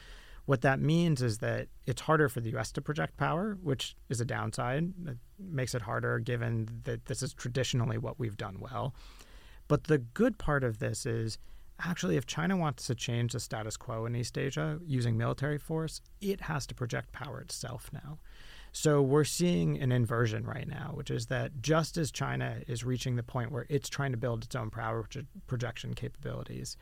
What 0.45 0.61
that 0.61 0.79
means 0.79 1.23
is 1.23 1.39
that 1.39 1.67
it's 1.87 2.01
harder 2.01 2.29
for 2.29 2.41
the 2.41 2.51
U.S. 2.51 2.71
to 2.73 2.81
project 2.81 3.17
power, 3.17 3.57
which 3.63 3.95
is 4.09 4.21
a 4.21 4.25
downside. 4.25 4.93
It 5.07 5.17
makes 5.39 5.73
it 5.73 5.81
harder 5.81 6.19
given 6.19 6.67
that 6.83 7.05
this 7.05 7.23
is 7.23 7.33
traditionally 7.33 7.97
what 7.97 8.19
we've 8.19 8.37
done 8.37 8.57
well. 8.59 8.93
But 9.67 9.85
the 9.85 9.97
good 9.97 10.37
part 10.37 10.63
of 10.63 10.77
this 10.77 11.07
is 11.07 11.39
actually, 11.79 12.17
if 12.17 12.27
China 12.27 12.55
wants 12.55 12.85
to 12.87 12.93
change 12.93 13.33
the 13.33 13.39
status 13.39 13.77
quo 13.77 14.05
in 14.05 14.15
East 14.15 14.37
Asia 14.37 14.79
using 14.85 15.17
military 15.17 15.57
force, 15.57 16.01
it 16.21 16.41
has 16.41 16.67
to 16.67 16.75
project 16.75 17.13
power 17.13 17.41
itself 17.41 17.89
now. 17.91 18.19
So 18.81 19.01
we're 19.01 19.25
seeing 19.25 19.77
an 19.81 19.91
inversion 19.91 20.45
right 20.45 20.65
now, 20.65 20.91
which 20.93 21.11
is 21.11 21.25
that 21.25 21.61
just 21.61 21.97
as 21.97 22.11
China 22.11 22.61
is 22.65 22.85
reaching 22.85 23.17
the 23.17 23.23
point 23.23 23.51
where 23.51 23.65
it's 23.67 23.89
trying 23.89 24.13
to 24.13 24.17
build 24.17 24.45
its 24.45 24.55
own 24.55 24.69
power 24.69 25.05
projection 25.47 25.95
capabilities, 25.95 26.77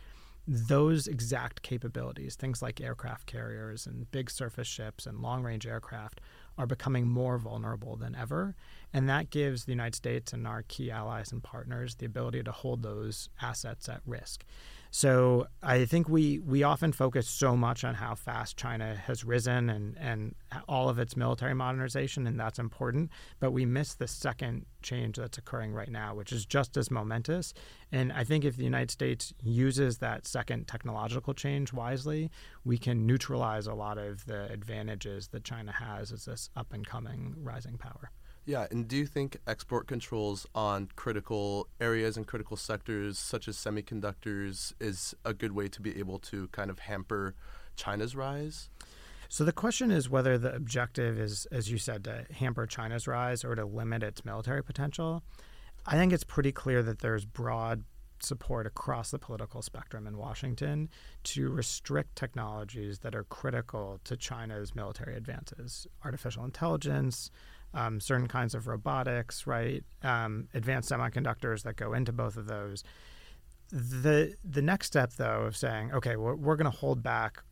those 0.48 1.08
exact 1.08 1.63
capabilities, 1.63 2.36
things 2.36 2.62
like 2.62 2.80
aircraft 2.80 3.25
carriers 3.25 3.88
and 3.88 4.12
big 4.12 4.30
surface 4.30 4.68
ships 4.68 5.08
and 5.08 5.24
long 5.24 5.42
range 5.42 5.66
aircraft, 5.66 6.22
are 6.56 6.68
becoming 6.68 7.08
more 7.08 7.39
vulnerable 7.39 7.96
than 7.96 8.13
ever. 8.13 8.56
And 8.94 9.10
that 9.10 9.29
gives 9.29 9.65
the 9.65 9.72
United 9.72 9.96
States 9.96 10.34
and 10.34 10.48
our 10.48 10.63
key 10.67 10.89
allies 10.89 11.32
and 11.32 11.44
partners 11.44 11.96
the 11.96 12.06
ability 12.06 12.44
to 12.44 12.51
hold 12.51 12.84
those 12.84 13.29
assets 13.41 13.89
at 13.89 14.01
risk. 14.06 14.46
So 14.89 15.48
I 15.62 15.86
think 15.86 16.08
we 16.08 16.39
we 16.39 16.63
often 16.63 16.91
focus 16.91 17.27
so 17.27 17.58
much 17.58 17.84
on 17.84 17.96
how 17.96 18.15
fast 18.15 18.58
China 18.58 18.96
has 18.96 19.24
risen 19.24 19.70
and 19.70 19.98
and 20.00 20.34
all 20.67 20.89
of 20.89 20.98
its 20.98 21.17
military 21.17 21.53
modernization, 21.53 22.25
and 22.25 22.39
that's 22.39 22.58
important. 22.58 23.12
But 23.39 23.51
we 23.51 23.65
miss 23.65 23.94
the 23.94 24.08
second 24.08 24.65
change 24.82 25.17
that's 25.17 25.38
occurring 25.38 25.74
right 25.74 25.91
now, 25.91 26.15
which 26.15 26.32
is 26.32 26.46
just 26.46 26.77
as 26.77 26.89
momentous. 26.89 27.53
And 27.91 28.13
I 28.13 28.24
think 28.24 28.46
if 28.46 28.56
the 28.56 28.63
United 28.63 28.91
States 28.91 29.34
uses 29.44 29.98
that 29.98 30.25
second 30.25 30.67
technological 30.67 31.34
change 31.34 31.74
wisely, 31.74 32.32
we 32.63 32.77
can 32.77 33.06
neutralize 33.06 33.67
a 33.67 33.74
lot 33.74 33.98
of 33.98 34.25
the 34.25 34.51
advantages 34.51 35.27
that 35.29 35.44
China 35.44 35.74
has 35.74 36.12
as 36.12 36.25
this 36.25 36.50
up 36.56 36.72
and 36.74 36.88
coming 36.88 37.36
rising 37.38 37.77
power. 37.77 38.12
Yeah, 38.48 38.66
and 38.72 38.88
do 38.88 38.96
you 38.96 39.06
think 39.06 39.38
export 39.46 39.88
controls 39.88 40.48
on 40.56 40.88
critical 40.96 41.68
areas 41.82 42.16
and 42.16 42.25
critical 42.25 42.56
sectors 42.56 43.20
such 43.20 43.50
as 43.50 43.58
semiconductors 43.58 44.72
is 44.80 45.13
a 45.25 45.34
good 45.34 45.51
way 45.51 45.68
to 45.68 45.82
be 45.82 46.00
able 46.00 46.18
to 46.20 46.48
kind 46.54 46.70
of 46.70 46.80
hamper 46.80 47.36
China's 47.75 48.16
rise? 48.16 48.70
So 49.27 49.44
the 49.44 49.51
question 49.51 49.92
is 49.92 50.10
whether 50.10 50.38
the 50.38 50.56
objective 50.56 51.20
is, 51.20 51.46
as 51.51 51.70
you 51.70 51.77
said, 51.77 52.06
to 52.06 52.25
hamper 52.34 52.66
China's 52.66 53.06
rise 53.06 53.44
or 53.44 53.54
to 53.54 53.66
limit 53.66 54.01
its 54.01 54.24
military 54.24 54.63
potential. 54.63 55.24
I 55.86 55.96
think 55.96 56.13
it's 56.13 56.24
pretty 56.24 56.54
clear 56.54 56.82
that 56.84 57.00
there's 57.00 57.25
broad 57.25 57.84
support 58.22 58.66
across 58.66 59.12
the 59.12 59.20
political 59.20 59.62
spectrum 59.62 60.08
in 60.08 60.18
Washington 60.18 60.89
to 61.24 61.50
restrict 61.50 62.16
technologies 62.16 63.00
that 63.00 63.13
are 63.13 63.25
critical 63.25 64.00
to 64.06 64.16
China's 64.16 64.74
military 64.74 65.18
advances 65.18 65.86
artificial 66.06 66.46
intelligence, 66.46 67.30
um, 67.77 68.00
certain 68.00 68.27
kinds 68.27 68.55
of 68.55 68.68
robotics, 68.68 69.46
right? 69.46 69.83
Um, 70.01 70.48
advanced 70.55 70.90
semiconductors 70.92 71.61
that 71.63 71.75
go 71.75 71.94
into 71.94 72.11
both 72.11 72.35
of 72.35 72.48
those. 72.48 72.83
The 73.70 74.33
the 74.44 74.61
next 74.61 74.87
step, 74.87 75.13
though, 75.13 75.42
of 75.42 75.55
saying, 75.55 75.94
okay, 75.94 76.16
we're, 76.16 76.35
we're 76.35 76.55
going 76.55 76.72
to 76.72 76.77
hold 76.77 77.03
back, 77.03 77.44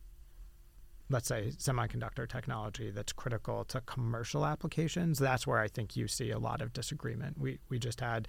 let's 1.10 1.28
say, 1.28 1.52
semiconductor 1.56 2.28
technology 2.28 2.90
that's 2.90 3.12
critical 3.12 3.64
to 3.66 3.80
commercial 3.82 4.44
applications. 4.44 5.18
That's 5.18 5.46
where 5.46 5.60
I 5.60 5.68
think 5.68 5.94
you 5.94 6.08
see 6.08 6.30
a 6.32 6.38
lot 6.38 6.60
of 6.60 6.72
disagreement. 6.72 7.38
We 7.38 7.58
we 7.68 7.78
just 7.78 8.00
had, 8.00 8.26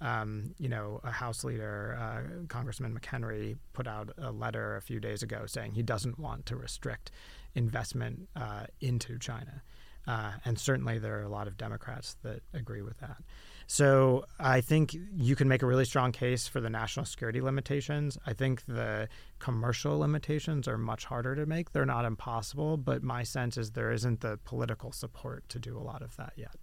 um, 0.00 0.54
you 0.58 0.68
know, 0.68 1.00
a 1.02 1.10
House 1.10 1.42
leader, 1.42 1.98
uh, 2.00 2.46
Congressman 2.46 2.96
McHenry, 2.96 3.56
put 3.72 3.88
out 3.88 4.10
a 4.18 4.30
letter 4.30 4.76
a 4.76 4.82
few 4.82 5.00
days 5.00 5.24
ago 5.24 5.46
saying 5.46 5.72
he 5.72 5.82
doesn't 5.82 6.16
want 6.16 6.46
to 6.46 6.54
restrict 6.56 7.10
investment 7.54 8.28
uh, 8.36 8.66
into 8.80 9.18
China. 9.18 9.62
Uh, 10.06 10.32
and 10.44 10.58
certainly 10.58 10.98
there 10.98 11.18
are 11.18 11.22
a 11.22 11.28
lot 11.28 11.46
of 11.46 11.56
Democrats 11.56 12.16
that 12.22 12.42
agree 12.54 12.82
with 12.82 12.98
that. 13.00 13.18
So 13.66 14.24
I 14.40 14.62
think 14.62 14.96
you 15.16 15.36
can 15.36 15.46
make 15.46 15.62
a 15.62 15.66
really 15.66 15.84
strong 15.84 16.10
case 16.10 16.48
for 16.48 16.60
the 16.60 16.68
national 16.68 17.06
security 17.06 17.40
limitations. 17.40 18.18
I 18.26 18.32
think 18.32 18.64
the 18.66 19.08
commercial 19.38 19.98
limitations 20.00 20.66
are 20.66 20.76
much 20.76 21.04
harder 21.04 21.36
to 21.36 21.46
make. 21.46 21.72
They're 21.72 21.86
not 21.86 22.04
impossible, 22.04 22.78
but 22.78 23.04
my 23.04 23.22
sense 23.22 23.56
is 23.56 23.70
there 23.70 23.92
isn't 23.92 24.22
the 24.22 24.38
political 24.44 24.90
support 24.90 25.48
to 25.50 25.60
do 25.60 25.78
a 25.78 25.84
lot 25.84 26.02
of 26.02 26.16
that 26.16 26.32
yet. 26.34 26.56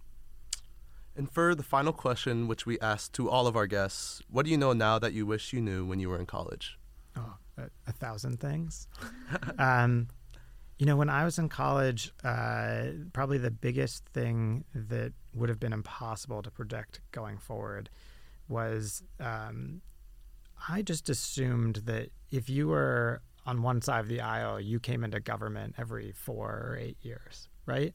And 1.16 1.30
for 1.30 1.54
the 1.54 1.62
final 1.62 1.94
question, 1.94 2.46
which 2.46 2.66
we 2.66 2.78
asked 2.80 3.14
to 3.14 3.30
all 3.30 3.46
of 3.46 3.56
our 3.56 3.66
guests, 3.66 4.20
what 4.30 4.44
do 4.44 4.50
you 4.50 4.58
know 4.58 4.74
now 4.74 4.98
that 4.98 5.14
you 5.14 5.24
wish 5.24 5.54
you 5.54 5.62
knew 5.62 5.86
when 5.86 6.00
you 6.00 6.10
were 6.10 6.18
in 6.18 6.26
college? 6.26 6.78
Oh, 7.16 7.34
a, 7.56 7.62
a 7.86 7.92
thousand 7.92 8.38
things. 8.38 8.86
um, 9.58 10.08
you 10.78 10.86
know, 10.86 10.96
when 10.96 11.10
I 11.10 11.24
was 11.24 11.38
in 11.38 11.48
college, 11.48 12.12
uh, 12.22 12.84
probably 13.12 13.38
the 13.38 13.50
biggest 13.50 14.04
thing 14.06 14.64
that 14.74 15.12
would 15.34 15.48
have 15.48 15.58
been 15.58 15.72
impossible 15.72 16.42
to 16.42 16.50
predict 16.50 17.00
going 17.10 17.38
forward 17.38 17.90
was 18.48 19.02
um, 19.18 19.82
I 20.68 20.82
just 20.82 21.08
assumed 21.08 21.76
that 21.86 22.10
if 22.30 22.48
you 22.48 22.68
were 22.68 23.22
on 23.44 23.62
one 23.62 23.82
side 23.82 24.00
of 24.00 24.08
the 24.08 24.20
aisle, 24.20 24.60
you 24.60 24.78
came 24.78 25.02
into 25.02 25.20
government 25.20 25.74
every 25.78 26.12
four 26.12 26.70
or 26.70 26.78
eight 26.78 26.98
years, 27.02 27.48
right? 27.66 27.94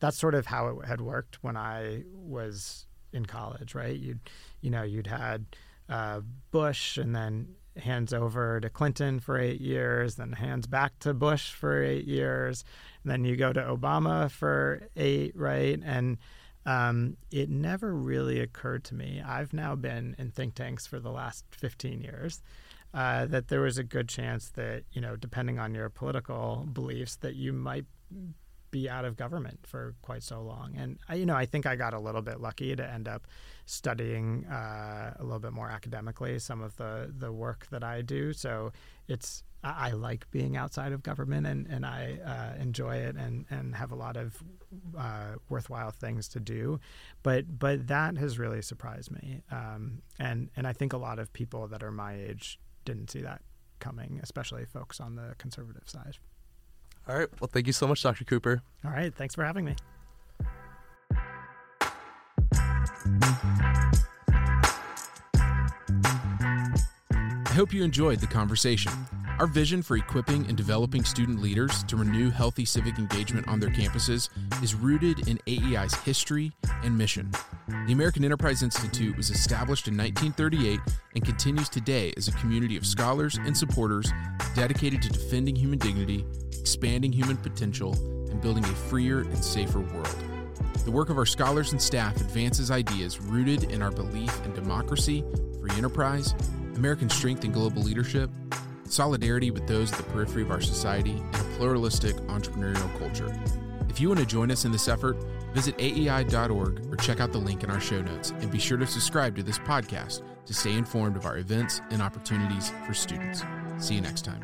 That's 0.00 0.16
sort 0.16 0.34
of 0.34 0.46
how 0.46 0.68
it 0.68 0.86
had 0.86 1.00
worked 1.00 1.42
when 1.42 1.56
I 1.56 2.04
was 2.14 2.86
in 3.12 3.26
college, 3.26 3.74
right? 3.74 3.96
You'd, 3.96 4.20
you 4.60 4.70
know, 4.70 4.82
you'd 4.82 5.06
had 5.06 5.44
uh, 5.88 6.20
Bush 6.50 6.96
and 6.96 7.14
then 7.14 7.48
hands 7.76 8.12
over 8.12 8.60
to 8.60 8.68
Clinton 8.68 9.20
for 9.20 9.38
eight 9.38 9.60
years, 9.60 10.16
then 10.16 10.32
hands 10.32 10.66
back 10.66 10.98
to 11.00 11.14
Bush 11.14 11.52
for 11.52 11.82
eight 11.82 12.06
years, 12.06 12.64
and 13.02 13.12
then 13.12 13.24
you 13.24 13.36
go 13.36 13.52
to 13.52 13.60
Obama 13.60 14.30
for 14.30 14.88
eight, 14.96 15.36
right? 15.36 15.80
And 15.84 16.18
um, 16.64 17.16
it 17.30 17.50
never 17.50 17.92
really 17.92 18.40
occurred 18.40 18.84
to 18.84 18.94
me. 18.94 19.22
I've 19.24 19.52
now 19.52 19.74
been 19.74 20.14
in 20.18 20.30
think 20.30 20.54
tanks 20.54 20.86
for 20.86 21.00
the 21.00 21.10
last 21.10 21.44
15 21.50 22.00
years. 22.00 22.42
Uh, 22.94 23.24
that 23.24 23.48
there 23.48 23.62
was 23.62 23.78
a 23.78 23.82
good 23.82 24.06
chance 24.06 24.50
that 24.50 24.82
you 24.92 25.00
know, 25.00 25.16
depending 25.16 25.58
on 25.58 25.74
your 25.74 25.88
political 25.88 26.68
beliefs, 26.70 27.16
that 27.16 27.34
you 27.34 27.50
might 27.50 27.86
be 28.72 28.90
out 28.90 29.04
of 29.04 29.16
government 29.16 29.60
for 29.64 29.94
quite 30.02 30.24
so 30.24 30.42
long. 30.42 30.74
And 30.76 30.98
I, 31.08 31.14
you 31.14 31.26
know, 31.26 31.36
I 31.36 31.46
think 31.46 31.64
I 31.64 31.76
got 31.76 31.94
a 31.94 32.00
little 32.00 32.22
bit 32.22 32.40
lucky 32.40 32.74
to 32.74 32.92
end 32.92 33.06
up 33.06 33.28
studying 33.66 34.44
uh, 34.46 35.14
a 35.20 35.22
little 35.22 35.38
bit 35.38 35.52
more 35.52 35.70
academically 35.70 36.40
some 36.40 36.60
of 36.60 36.76
the 36.76 37.12
the 37.16 37.32
work 37.32 37.68
that 37.70 37.84
I 37.84 38.02
do. 38.02 38.32
So 38.32 38.72
it's 39.06 39.44
I, 39.62 39.88
I 39.88 39.90
like 39.92 40.28
being 40.32 40.56
outside 40.56 40.92
of 40.92 41.04
government 41.04 41.46
and 41.46 41.68
and 41.68 41.86
I 41.86 42.18
uh, 42.26 42.60
enjoy 42.60 42.96
it 42.96 43.14
and 43.14 43.44
and 43.50 43.76
have 43.76 43.92
a 43.92 43.96
lot 43.96 44.16
of 44.16 44.42
uh, 44.98 45.36
worthwhile 45.48 45.92
things 45.92 46.26
to 46.28 46.40
do. 46.40 46.80
But 47.22 47.58
but 47.58 47.86
that 47.86 48.16
has 48.16 48.38
really 48.38 48.62
surprised 48.62 49.12
me. 49.12 49.42
Um, 49.52 50.02
and 50.18 50.50
and 50.56 50.66
I 50.66 50.72
think 50.72 50.92
a 50.92 50.98
lot 50.98 51.20
of 51.20 51.32
people 51.32 51.68
that 51.68 51.84
are 51.84 51.92
my 51.92 52.14
age 52.14 52.58
didn't 52.84 53.10
see 53.10 53.20
that 53.20 53.42
coming, 53.78 54.18
especially 54.22 54.64
folks 54.64 54.98
on 54.98 55.14
the 55.14 55.34
conservative 55.38 55.88
side. 55.88 56.18
All 57.08 57.18
right. 57.18 57.28
Well, 57.40 57.48
thank 57.52 57.66
you 57.66 57.72
so 57.72 57.86
much, 57.86 58.02
Dr. 58.02 58.24
Cooper. 58.24 58.62
All 58.84 58.90
right. 58.90 59.14
Thanks 59.14 59.34
for 59.34 59.44
having 59.44 59.64
me. 59.64 59.74
I 67.52 67.54
hope 67.54 67.72
you 67.72 67.84
enjoyed 67.84 68.20
the 68.20 68.26
conversation. 68.26 68.92
Our 69.38 69.46
vision 69.46 69.82
for 69.82 69.96
equipping 69.96 70.46
and 70.46 70.56
developing 70.56 71.04
student 71.04 71.40
leaders 71.40 71.82
to 71.84 71.96
renew 71.96 72.30
healthy 72.30 72.64
civic 72.64 72.98
engagement 72.98 73.48
on 73.48 73.58
their 73.58 73.70
campuses 73.70 74.28
is 74.62 74.74
rooted 74.74 75.26
in 75.26 75.38
AEI's 75.46 75.94
history 75.94 76.52
and 76.84 76.96
mission. 76.96 77.32
The 77.86 77.92
American 77.92 78.24
Enterprise 78.24 78.62
Institute 78.62 79.16
was 79.16 79.30
established 79.30 79.88
in 79.88 79.96
1938 79.96 80.78
and 81.14 81.24
continues 81.24 81.68
today 81.68 82.12
as 82.16 82.28
a 82.28 82.32
community 82.32 82.76
of 82.76 82.86
scholars 82.86 83.38
and 83.38 83.56
supporters 83.56 84.12
dedicated 84.54 85.02
to 85.02 85.08
defending 85.08 85.56
human 85.56 85.78
dignity, 85.78 86.24
expanding 86.60 87.10
human 87.10 87.36
potential, 87.36 87.94
and 88.30 88.40
building 88.40 88.64
a 88.64 88.68
freer 88.68 89.22
and 89.22 89.44
safer 89.44 89.80
world. 89.80 90.16
The 90.84 90.90
work 90.90 91.10
of 91.10 91.18
our 91.18 91.26
scholars 91.26 91.72
and 91.72 91.80
staff 91.80 92.20
advances 92.20 92.70
ideas 92.70 93.20
rooted 93.20 93.64
in 93.64 93.82
our 93.82 93.90
belief 93.90 94.44
in 94.44 94.52
democracy, 94.54 95.24
free 95.60 95.72
enterprise, 95.76 96.34
American 96.76 97.08
strength 97.08 97.44
and 97.44 97.52
global 97.52 97.82
leadership, 97.82 98.30
solidarity 98.92 99.50
with 99.50 99.66
those 99.66 99.90
at 99.92 99.98
the 99.98 100.04
periphery 100.04 100.42
of 100.42 100.50
our 100.50 100.60
society, 100.60 101.12
and 101.12 101.34
a 101.34 101.56
pluralistic 101.56 102.14
entrepreneurial 102.28 102.98
culture. 102.98 103.34
If 103.88 104.00
you 104.00 104.08
want 104.08 104.20
to 104.20 104.26
join 104.26 104.50
us 104.50 104.64
in 104.64 104.72
this 104.72 104.88
effort, 104.88 105.16
visit 105.52 105.76
aei.org 105.78 106.86
or 106.90 106.96
check 106.96 107.20
out 107.20 107.32
the 107.32 107.38
link 107.38 107.62
in 107.62 107.70
our 107.70 107.80
show 107.80 108.00
notes, 108.00 108.30
and 108.30 108.50
be 108.50 108.58
sure 108.58 108.78
to 108.78 108.86
subscribe 108.86 109.36
to 109.36 109.42
this 109.42 109.58
podcast 109.58 110.22
to 110.46 110.54
stay 110.54 110.72
informed 110.72 111.16
of 111.16 111.26
our 111.26 111.38
events 111.38 111.80
and 111.90 112.00
opportunities 112.00 112.72
for 112.86 112.94
students. 112.94 113.42
See 113.78 113.94
you 113.94 114.00
next 114.00 114.24
time. 114.24 114.42